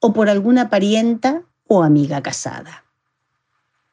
o 0.00 0.12
por 0.12 0.30
alguna 0.30 0.70
parienta 0.70 1.42
o 1.66 1.82
amiga 1.82 2.22
casada. 2.22 2.85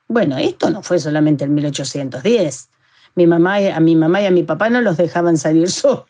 Bueno, 0.07 0.37
esto 0.37 0.69
no 0.69 0.83
fue 0.83 0.99
solamente 0.99 1.45
en 1.45 1.53
1810. 1.53 2.69
Mi 3.15 3.27
mamá, 3.27 3.57
a 3.73 3.79
mi 3.79 3.95
mamá 3.95 4.21
y 4.21 4.25
a 4.25 4.31
mi 4.31 4.43
papá 4.43 4.69
no 4.69 4.81
los 4.81 4.97
dejaban 4.97 5.37
salir 5.37 5.69
solos. 5.71 6.05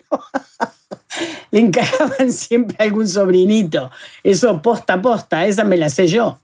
Le 1.52 1.60
encajaban 1.60 2.32
siempre 2.32 2.76
algún 2.80 3.08
sobrinito. 3.08 3.92
Eso 4.24 4.62
posta 4.62 4.94
a 4.94 5.02
posta, 5.02 5.46
esa 5.46 5.64
me 5.64 5.78
la 5.78 5.90
sé 5.90 6.08
yo. 6.08 6.40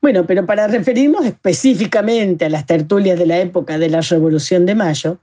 Bueno, 0.00 0.26
pero 0.26 0.46
para 0.46 0.66
referirnos 0.66 1.24
específicamente 1.24 2.46
a 2.46 2.48
las 2.48 2.66
tertulias 2.66 3.18
de 3.18 3.26
la 3.26 3.38
época 3.38 3.78
de 3.78 3.88
la 3.88 4.00
Revolución 4.00 4.66
de 4.66 4.74
Mayo, 4.74 5.18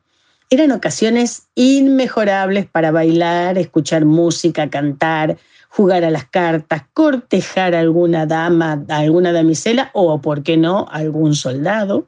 eran 0.49 0.71
ocasiones 0.71 1.47
inmejorables 1.55 2.65
para 2.65 2.89
bailar, 2.91 3.57
escuchar 3.57 4.05
música, 4.05 4.69
cantar, 4.69 5.37
jugar 5.69 6.03
a 6.03 6.09
las 6.09 6.25
cartas, 6.25 6.83
cortejar 6.93 7.75
a 7.75 7.79
alguna 7.79 8.25
dama, 8.25 8.83
a 8.89 8.97
alguna 8.97 9.31
damisela 9.31 9.91
o, 9.93 10.19
por 10.19 10.43
qué 10.43 10.57
no, 10.57 10.87
algún 10.91 11.35
soldado, 11.35 12.07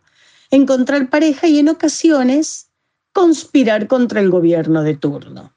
encontrar 0.49 1.09
pareja 1.09 1.47
y 1.47 1.59
en 1.59 1.69
ocasiones 1.69 2.67
conspirar 3.13 3.87
contra 3.87 4.19
el 4.19 4.29
gobierno 4.29 4.83
de 4.83 4.97
turno. 4.97 5.53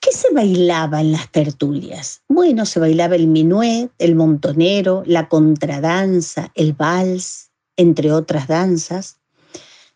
¿Qué 0.00 0.12
se 0.12 0.32
bailaba 0.32 1.00
en 1.00 1.12
las 1.12 1.30
tertulias? 1.30 2.22
Bueno, 2.28 2.66
se 2.66 2.78
bailaba 2.78 3.16
el 3.16 3.26
minuet, 3.26 3.90
el 3.98 4.14
montonero, 4.14 5.02
la 5.06 5.28
contradanza, 5.28 6.52
el 6.54 6.74
vals, 6.74 7.50
entre 7.76 8.12
otras 8.12 8.46
danzas. 8.46 9.18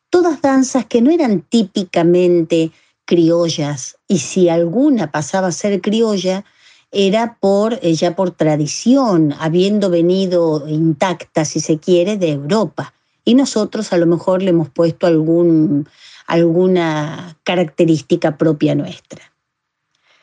Todas 0.09 0.43
danzas 0.43 0.87
que 0.87 1.01
no 1.01 1.11
eran 1.11 1.43
típicamente 1.43 2.73
criollas 3.05 3.99
y 4.09 4.19
si 4.19 4.49
alguna 4.49 5.11
pasaba 5.11 5.49
a 5.49 5.53
ser 5.53 5.81
criolla, 5.81 6.45
era 6.93 7.37
por, 7.41 7.79
eh, 7.83 7.95
ya 7.95 8.17
por 8.17 8.33
tradición, 8.33 9.35
habiendo 9.39 9.91
venido 9.91 10.67
intacta, 10.69 11.45
si 11.45 11.61
se 11.61 11.79
quiere, 11.79 12.17
de 12.17 12.31
Europa. 12.31 12.95
Y 13.25 13.35
nosotros 13.35 13.93
a 13.93 13.97
lo 13.97 14.07
mejor 14.07 14.43
le 14.43 14.51
hemos 14.51 14.71
puesto 14.71 15.07
algún, 15.07 15.89
alguna 16.27 17.37
característica 17.45 18.37
propia 18.37 18.75
nuestra. 18.75 19.33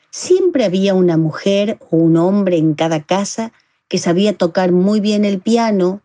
Siempre 0.09 0.65
había 0.65 0.93
una 0.93 1.15
mujer 1.17 1.77
o 1.89 1.97
un 1.97 2.17
hombre 2.17 2.57
en 2.57 2.73
cada 2.73 3.03
casa 3.03 3.51
que 3.87 3.97
sabía 3.97 4.33
tocar 4.33 4.71
muy 4.71 4.99
bien 4.99 5.25
el 5.25 5.39
piano 5.39 6.01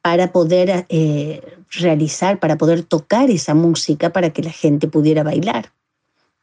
para 0.00 0.32
poder 0.32 0.86
eh, 0.88 1.42
realizar, 1.70 2.38
para 2.38 2.56
poder 2.56 2.84
tocar 2.84 3.28
esa 3.30 3.54
música 3.54 4.12
para 4.12 4.30
que 4.30 4.42
la 4.42 4.52
gente 4.52 4.88
pudiera 4.88 5.22
bailar. 5.22 5.72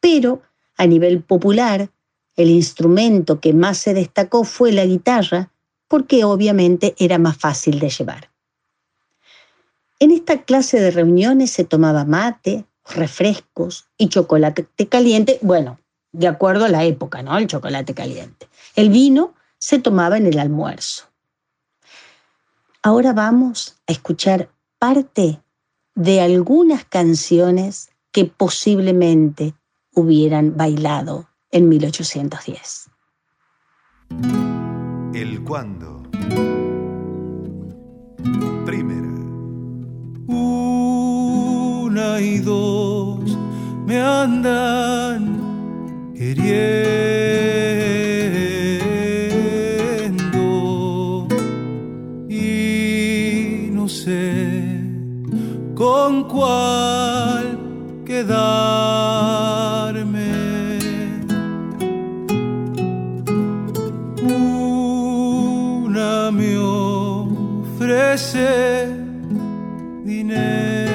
Pero 0.00 0.42
a 0.76 0.86
nivel 0.86 1.22
popular, 1.22 1.88
el 2.36 2.50
instrumento 2.50 3.40
que 3.40 3.52
más 3.52 3.78
se 3.78 3.94
destacó 3.94 4.44
fue 4.44 4.72
la 4.72 4.84
guitarra, 4.84 5.50
porque 5.88 6.24
obviamente 6.24 6.94
era 6.98 7.18
más 7.18 7.36
fácil 7.36 7.78
de 7.78 7.90
llevar. 7.90 8.30
En 10.00 10.10
esta 10.10 10.42
clase 10.42 10.80
de 10.80 10.90
reuniones 10.90 11.50
se 11.52 11.64
tomaba 11.64 12.04
mate, 12.04 12.64
refrescos 12.94 13.86
y 13.96 14.08
chocolate 14.08 14.66
caliente, 14.88 15.38
bueno, 15.40 15.78
de 16.12 16.28
acuerdo 16.28 16.64
a 16.64 16.68
la 16.68 16.84
época, 16.84 17.22
¿no? 17.22 17.36
El 17.38 17.46
chocolate 17.46 17.94
caliente. 17.94 18.48
El 18.74 18.90
vino 18.90 19.34
se 19.58 19.78
tomaba 19.78 20.16
en 20.16 20.26
el 20.26 20.38
almuerzo. 20.38 21.04
Ahora 22.82 23.12
vamos 23.12 23.76
a 23.86 23.92
escuchar 23.92 24.50
parte 24.78 25.40
de 25.94 26.20
algunas 26.20 26.84
canciones 26.84 27.90
que 28.12 28.26
posiblemente 28.26 29.54
hubieran 29.94 30.56
bailado 30.56 31.28
en 31.54 31.68
1810. 31.68 32.90
El 35.14 35.44
cuándo. 35.44 36.02
Primera. 38.66 39.14
Una 40.26 42.20
y 42.20 42.38
dos 42.38 43.38
me 43.86 44.00
andan 44.00 45.22
queriendo 46.16 46.58
y 52.28 53.68
no 53.70 53.88
sé 53.88 54.80
con 55.76 56.24
cuál 56.24 57.60
quedar. 58.04 59.43
Ofrece 68.14 68.86
dinero 70.04 70.94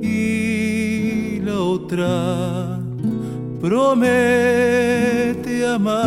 y 0.00 1.40
la 1.40 1.54
otra 1.54 2.78
promete 3.60 5.66
amarme. 5.66 5.98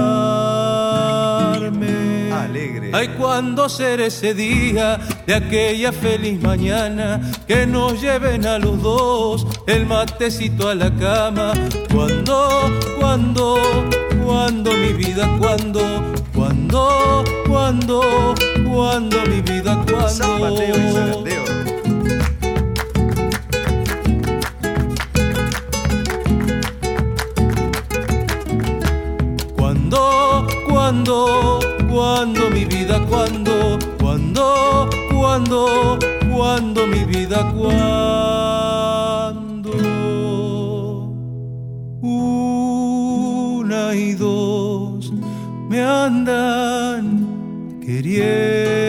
Alegre. 2.32 2.92
Ay, 2.94 3.10
cuando 3.18 3.68
será 3.68 4.06
ese 4.06 4.34
día 4.34 4.98
de 5.28 5.36
aquella 5.36 5.92
feliz 5.92 6.42
mañana 6.42 7.20
que 7.46 7.68
nos 7.68 8.02
lleven 8.02 8.46
a 8.46 8.60
los 8.60 8.82
dos 8.82 9.46
el 9.68 9.86
matecito 9.86 10.70
a 10.70 10.76
la 10.76 10.90
cama. 10.96 11.52
Cuando, 11.92 12.72
cuando, 12.98 13.58
cuando 14.26 14.72
mi 14.72 14.92
vida, 14.94 15.30
cuando, 15.40 16.02
cuando, 16.34 17.24
cuando, 17.48 18.34
cuando 18.68 19.22
mi 19.28 19.42
vida, 19.42 19.84
cuando. 19.88 20.64
Y. 20.64 21.06
Cuando, 29.56 30.48
cuando, 30.68 31.60
cuando 31.92 32.50
mi 32.50 32.66
vida, 32.66 33.00
cuando, 33.08 33.78
cuando, 34.00 34.90
cuando, 35.12 36.00
cuando 36.32 36.88
mi 36.88 37.04
vida, 37.04 37.52
cuando. 37.56 38.65
Andan 48.06 48.85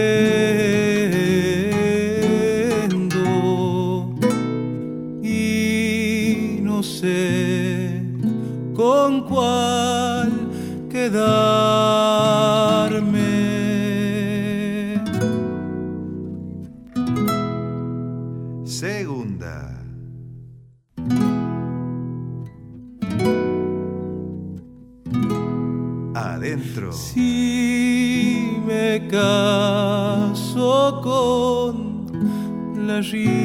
la 32.96 33.02
rica, 33.02 33.35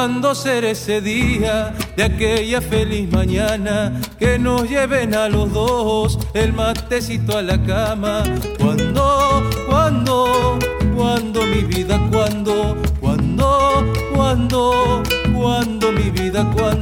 Cuando 0.00 0.34
será 0.34 0.70
ese 0.70 1.02
día 1.02 1.74
de 1.94 2.04
aquella 2.04 2.62
feliz 2.62 3.12
mañana 3.12 4.00
que 4.18 4.38
nos 4.38 4.66
lleven 4.66 5.14
a 5.14 5.28
los 5.28 5.52
dos 5.52 6.18
el 6.32 6.54
matecito 6.54 7.36
a 7.36 7.42
la 7.42 7.62
cama. 7.62 8.22
Cuando, 8.58 9.42
cuando, 9.68 10.58
cuando 10.96 11.42
mi 11.44 11.64
vida, 11.64 12.00
cuando, 12.10 12.78
cuando, 12.98 13.92
cuando, 14.14 15.02
cuando 15.34 15.92
mi 15.92 16.08
vida, 16.08 16.50
cuando. 16.56 16.80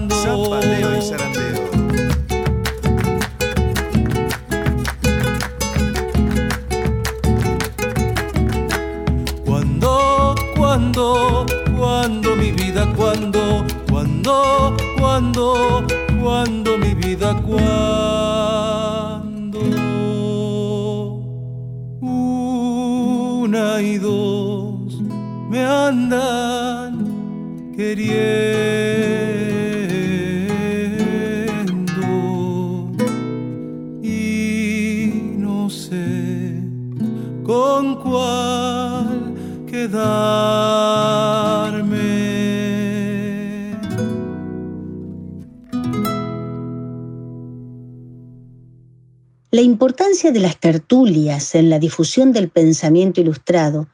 Importancia 50.19 50.33
de 50.33 50.41
las 50.41 50.59
tertulias 50.59 51.55
en 51.55 51.71
la 51.71 51.79
difusión 51.79 52.33
del 52.33 52.49
pensamiento 52.49 53.21
ilustrado 53.21 53.87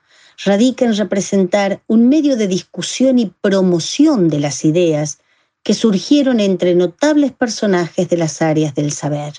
radica 0.42 0.86
en 0.86 0.96
representar 0.96 1.82
un 1.86 2.08
medio 2.08 2.38
de 2.38 2.48
discusión 2.48 3.18
y 3.18 3.26
promoción 3.42 4.28
de 4.28 4.40
las 4.40 4.64
ideas 4.64 5.18
que 5.62 5.74
surgieron 5.74 6.40
entre 6.40 6.74
notables 6.74 7.32
personajes 7.32 8.08
de 8.08 8.16
las 8.16 8.40
áreas 8.40 8.74
del 8.74 8.90
saber. 8.90 9.34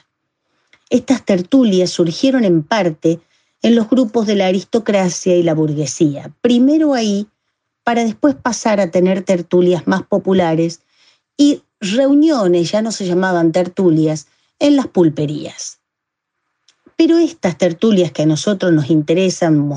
Estas 0.92 1.26
tertulias 1.26 1.90
surgieron 1.90 2.44
en 2.46 2.62
parte 2.62 3.20
en 3.64 3.76
los 3.76 3.90
grupos 3.90 4.28
de 4.28 4.36
la 4.36 4.46
aristocracia 4.46 5.36
y 5.36 5.42
la 5.42 5.56
burguesía, 5.56 6.32
primero 6.42 6.94
ahí 6.94 7.28
para 7.84 8.04
después 8.04 8.36
pasar 8.36 8.80
a 8.80 8.92
tener 8.92 9.24
tertulias 9.24 9.88
más 9.88 10.04
populares 10.04 10.82
y 11.36 11.64
reuniones, 11.80 12.72
ya 12.72 12.84
no 12.84 12.92
se 12.92 13.08
llamaban 13.08 13.52
tertulias, 13.52 14.28
en 14.60 14.76
las 14.76 14.88
pulperías. 14.88 15.80
Pero 16.98 17.18
estas 17.18 17.58
tertulias 17.58 18.12
que 18.12 18.24
a 18.24 18.26
nosotros 18.26 18.72
nos 18.72 18.90
interesan 18.90 19.70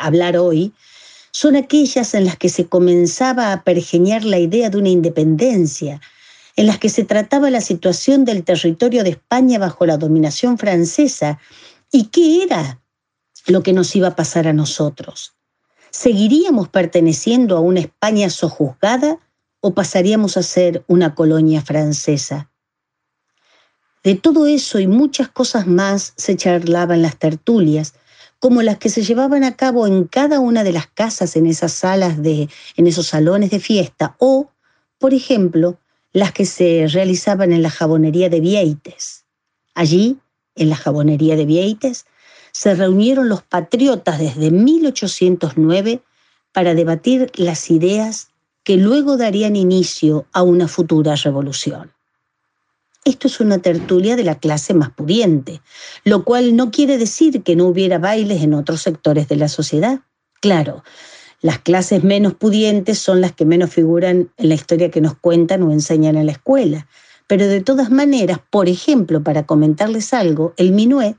hablar 0.00 0.36
hoy 0.36 0.72
son 1.32 1.56
aquellas 1.56 2.14
en 2.14 2.24
las 2.24 2.36
que 2.36 2.48
se 2.48 2.66
comenzaba 2.66 3.52
a 3.52 3.62
pergeñar 3.64 4.24
la 4.24 4.38
idea 4.38 4.68
de 4.68 4.78
una 4.78 4.88
independencia, 4.88 6.00
en 6.56 6.66
las 6.66 6.78
que 6.78 6.88
se 6.88 7.04
trataba 7.04 7.50
la 7.50 7.60
situación 7.60 8.24
del 8.24 8.44
territorio 8.44 9.04
de 9.04 9.10
España 9.10 9.58
bajo 9.58 9.86
la 9.86 9.96
dominación 9.96 10.58
francesa 10.58 11.38
y 11.90 12.06
qué 12.06 12.42
era 12.42 12.80
lo 13.46 13.62
que 13.62 13.72
nos 13.72 13.94
iba 13.96 14.08
a 14.08 14.16
pasar 14.16 14.46
a 14.46 14.52
nosotros. 14.52 15.34
¿Seguiríamos 15.90 16.68
perteneciendo 16.68 17.56
a 17.56 17.60
una 17.60 17.80
España 17.80 18.28
sojuzgada 18.30 19.18
o 19.60 19.74
pasaríamos 19.74 20.36
a 20.36 20.42
ser 20.42 20.84
una 20.86 21.14
colonia 21.14 21.62
francesa? 21.62 22.49
De 24.02 24.14
todo 24.14 24.46
eso 24.46 24.78
y 24.78 24.86
muchas 24.86 25.28
cosas 25.28 25.66
más 25.66 26.14
se 26.16 26.34
charlaba 26.36 26.94
en 26.94 27.02
las 27.02 27.18
tertulias, 27.18 27.94
como 28.38 28.62
las 28.62 28.78
que 28.78 28.88
se 28.88 29.02
llevaban 29.02 29.44
a 29.44 29.56
cabo 29.56 29.86
en 29.86 30.04
cada 30.04 30.40
una 30.40 30.64
de 30.64 30.72
las 30.72 30.86
casas 30.86 31.36
en 31.36 31.46
esas 31.46 31.72
salas 31.72 32.22
de 32.22 32.48
en 32.76 32.86
esos 32.86 33.08
salones 33.08 33.50
de 33.50 33.60
fiesta 33.60 34.16
o, 34.18 34.50
por 34.98 35.12
ejemplo, 35.12 35.78
las 36.12 36.32
que 36.32 36.46
se 36.46 36.86
realizaban 36.88 37.52
en 37.52 37.62
la 37.62 37.70
jabonería 37.70 38.30
de 38.30 38.40
Vieites. 38.40 39.26
Allí, 39.74 40.18
en 40.56 40.70
la 40.70 40.76
jabonería 40.76 41.36
de 41.36 41.44
Vieites, 41.44 42.06
se 42.52 42.74
reunieron 42.74 43.28
los 43.28 43.42
patriotas 43.42 44.18
desde 44.18 44.50
1809 44.50 46.02
para 46.52 46.74
debatir 46.74 47.30
las 47.34 47.70
ideas 47.70 48.28
que 48.64 48.76
luego 48.76 49.16
darían 49.18 49.56
inicio 49.56 50.26
a 50.32 50.42
una 50.42 50.68
futura 50.68 51.14
revolución. 51.16 51.92
Esto 53.04 53.28
es 53.28 53.40
una 53.40 53.58
tertulia 53.58 54.14
de 54.14 54.24
la 54.24 54.38
clase 54.38 54.74
más 54.74 54.90
pudiente, 54.90 55.62
lo 56.04 56.24
cual 56.24 56.54
no 56.54 56.70
quiere 56.70 56.98
decir 56.98 57.42
que 57.42 57.56
no 57.56 57.66
hubiera 57.66 57.98
bailes 57.98 58.42
en 58.42 58.52
otros 58.52 58.82
sectores 58.82 59.26
de 59.28 59.36
la 59.36 59.48
sociedad. 59.48 60.00
Claro, 60.40 60.84
las 61.40 61.60
clases 61.60 62.04
menos 62.04 62.34
pudientes 62.34 62.98
son 62.98 63.22
las 63.22 63.32
que 63.32 63.46
menos 63.46 63.70
figuran 63.70 64.30
en 64.36 64.48
la 64.48 64.54
historia 64.54 64.90
que 64.90 65.00
nos 65.00 65.16
cuentan 65.16 65.62
o 65.62 65.72
enseñan 65.72 66.16
en 66.16 66.26
la 66.26 66.32
escuela. 66.32 66.86
Pero 67.26 67.46
de 67.46 67.62
todas 67.62 67.90
maneras, 67.90 68.38
por 68.50 68.68
ejemplo, 68.68 69.22
para 69.22 69.46
comentarles 69.46 70.12
algo, 70.12 70.52
el 70.58 70.72
minué 70.72 71.16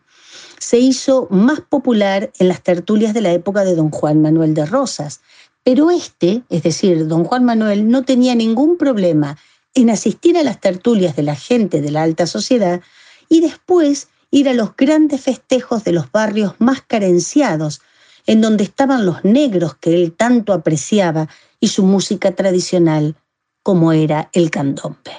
se 0.59 0.77
hizo 0.77 1.27
más 1.32 1.61
popular 1.61 2.32
en 2.38 2.47
las 2.47 2.61
tertulias 2.61 3.15
de 3.15 3.21
la 3.21 3.32
época 3.32 3.63
de 3.63 3.75
don 3.75 3.89
Juan 3.89 4.21
Manuel 4.21 4.53
de 4.53 4.67
Rosas. 4.67 5.21
Pero 5.63 5.89
este, 5.89 6.43
es 6.49 6.61
decir, 6.61 7.07
don 7.07 7.23
Juan 7.23 7.43
Manuel, 7.43 7.89
no 7.89 8.03
tenía 8.03 8.36
ningún 8.36 8.77
problema 8.77 9.38
en 9.74 9.89
asistir 9.89 10.38
a 10.38 10.43
las 10.43 10.59
tertulias 10.59 11.15
de 11.15 11.24
la 11.24 11.36
gente 11.36 11.82
de 11.82 11.91
la 11.91 12.03
alta 12.03 12.28
sociedad 12.28 12.82
y 13.30 13.41
después 13.41 14.09
ir 14.32 14.49
a 14.49 14.53
los 14.53 14.76
grandes 14.76 15.22
festejos 15.22 15.84
de 15.84 15.91
los 15.91 16.11
barrios 16.11 16.55
más 16.59 16.82
carenciados, 16.82 17.82
en 18.26 18.41
donde 18.41 18.63
estaban 18.63 19.05
los 19.05 19.24
negros 19.24 19.76
que 19.76 19.93
él 19.93 20.13
tanto 20.13 20.53
apreciaba 20.53 21.28
y 21.59 21.67
su 21.67 21.84
música 21.84 22.32
tradicional, 22.34 23.15
como 23.63 23.91
era 23.91 24.30
el 24.34 24.49
candombe. 24.49 25.11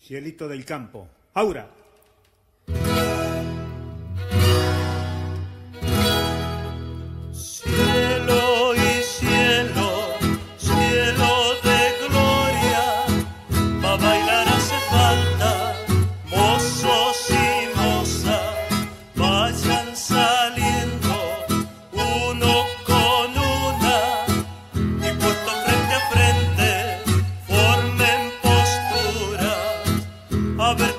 Cielito 0.00 0.48
del 0.48 0.64
campo. 0.64 1.08
Aura. 1.34 1.70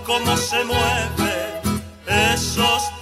Cómo 0.09 0.35
se 0.37 0.63
mueven 0.63 1.83
esos 2.33 2.98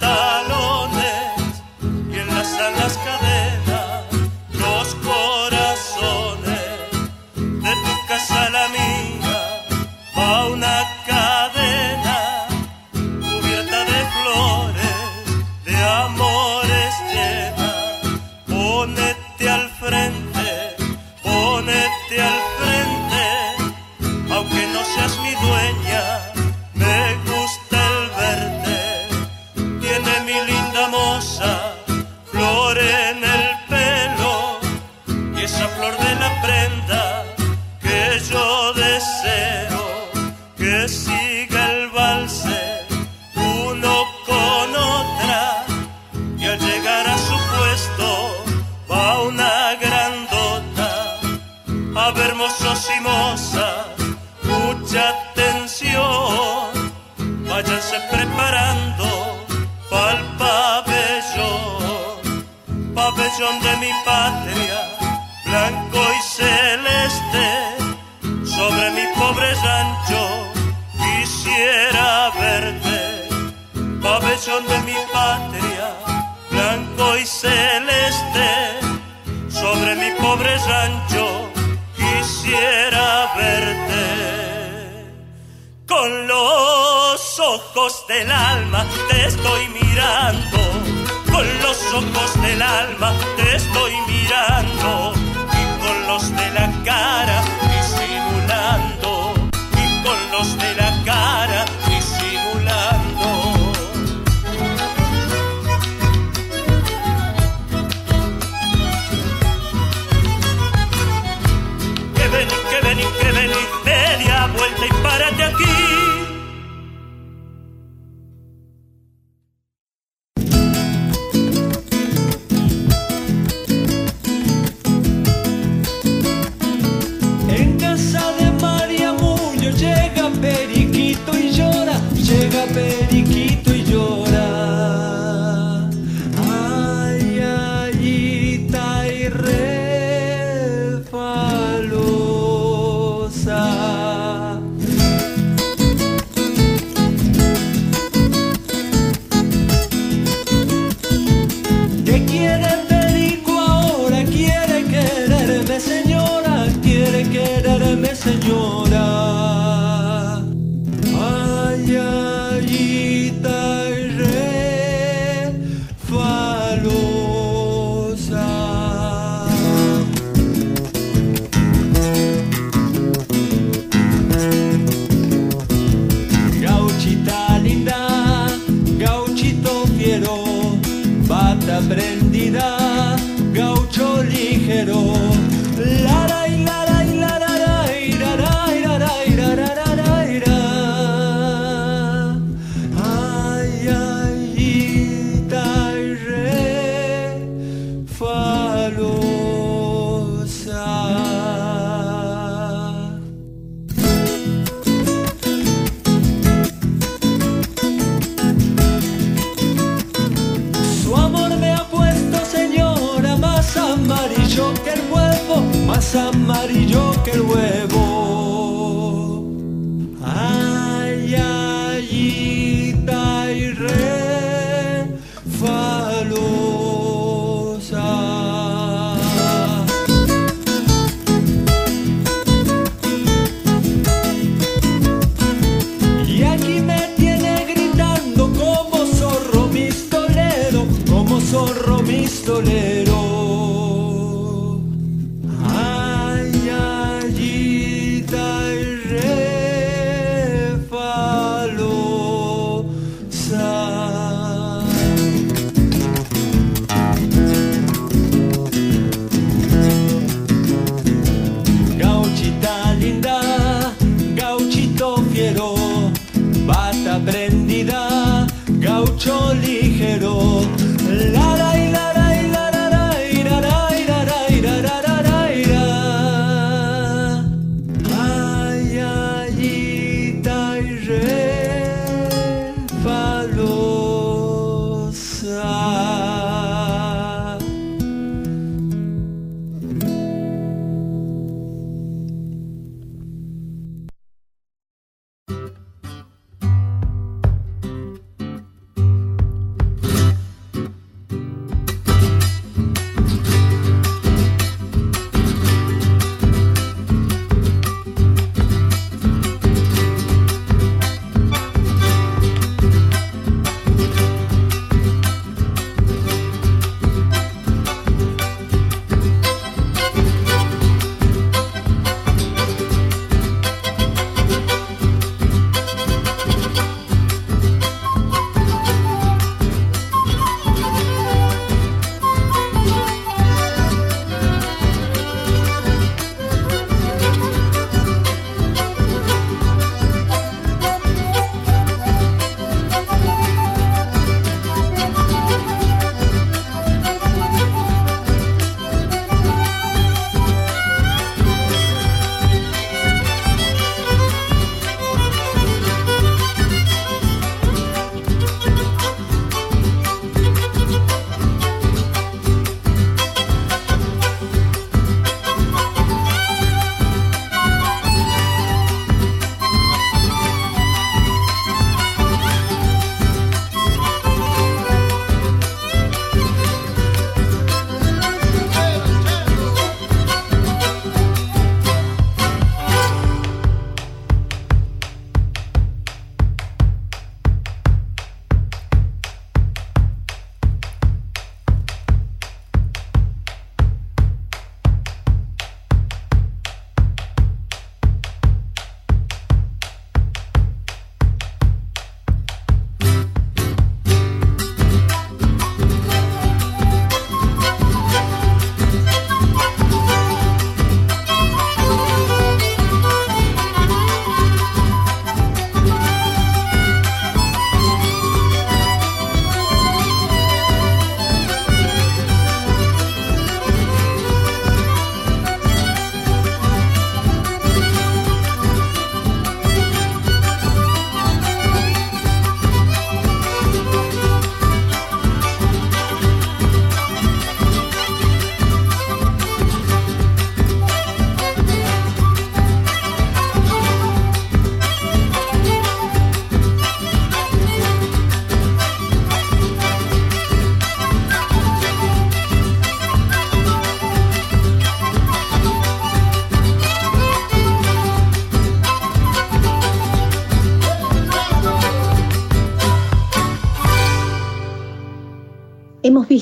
que 214.58 214.90
el 214.90 215.00
huevo, 215.12 215.62
más 215.86 216.16
amarillo 216.16 217.12
que 217.22 217.30
el 217.30 217.42
huevo. 217.42 217.97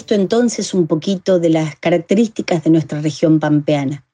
Visto 0.07 0.23
entonces 0.23 0.73
un 0.73 0.87
poquito 0.87 1.41
de 1.41 1.51
las 1.51 1.75
características 1.75 2.63
de 2.63 2.71
nuestra 2.71 3.01
región 3.01 3.41
pampeana. 3.41 4.05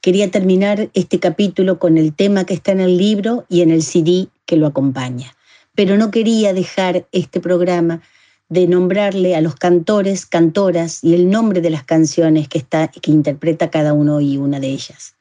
Quería 0.00 0.30
terminar 0.30 0.88
este 0.94 1.18
capítulo 1.18 1.80
con 1.80 1.98
el 1.98 2.14
tema 2.14 2.46
que 2.46 2.54
está 2.54 2.70
en 2.70 2.78
el 2.78 2.96
libro 2.96 3.44
y 3.48 3.62
en 3.62 3.72
el 3.72 3.82
CD 3.82 4.28
que 4.46 4.54
lo 4.54 4.68
acompaña, 4.68 5.34
pero 5.74 5.96
no 5.96 6.12
quería 6.12 6.54
dejar 6.54 7.08
este 7.10 7.40
programa 7.40 8.02
de 8.50 8.68
nombrarle 8.68 9.34
a 9.34 9.40
los 9.40 9.56
cantores, 9.56 10.26
cantoras 10.26 11.02
y 11.02 11.12
el 11.12 11.28
nombre 11.28 11.60
de 11.60 11.70
las 11.70 11.82
canciones 11.82 12.46
que, 12.46 12.58
está, 12.58 12.86
que 12.86 13.10
interpreta 13.10 13.68
cada 13.68 13.94
uno 13.94 14.20
y 14.20 14.36
una 14.36 14.60
de 14.60 14.68
ellas. 14.68 15.16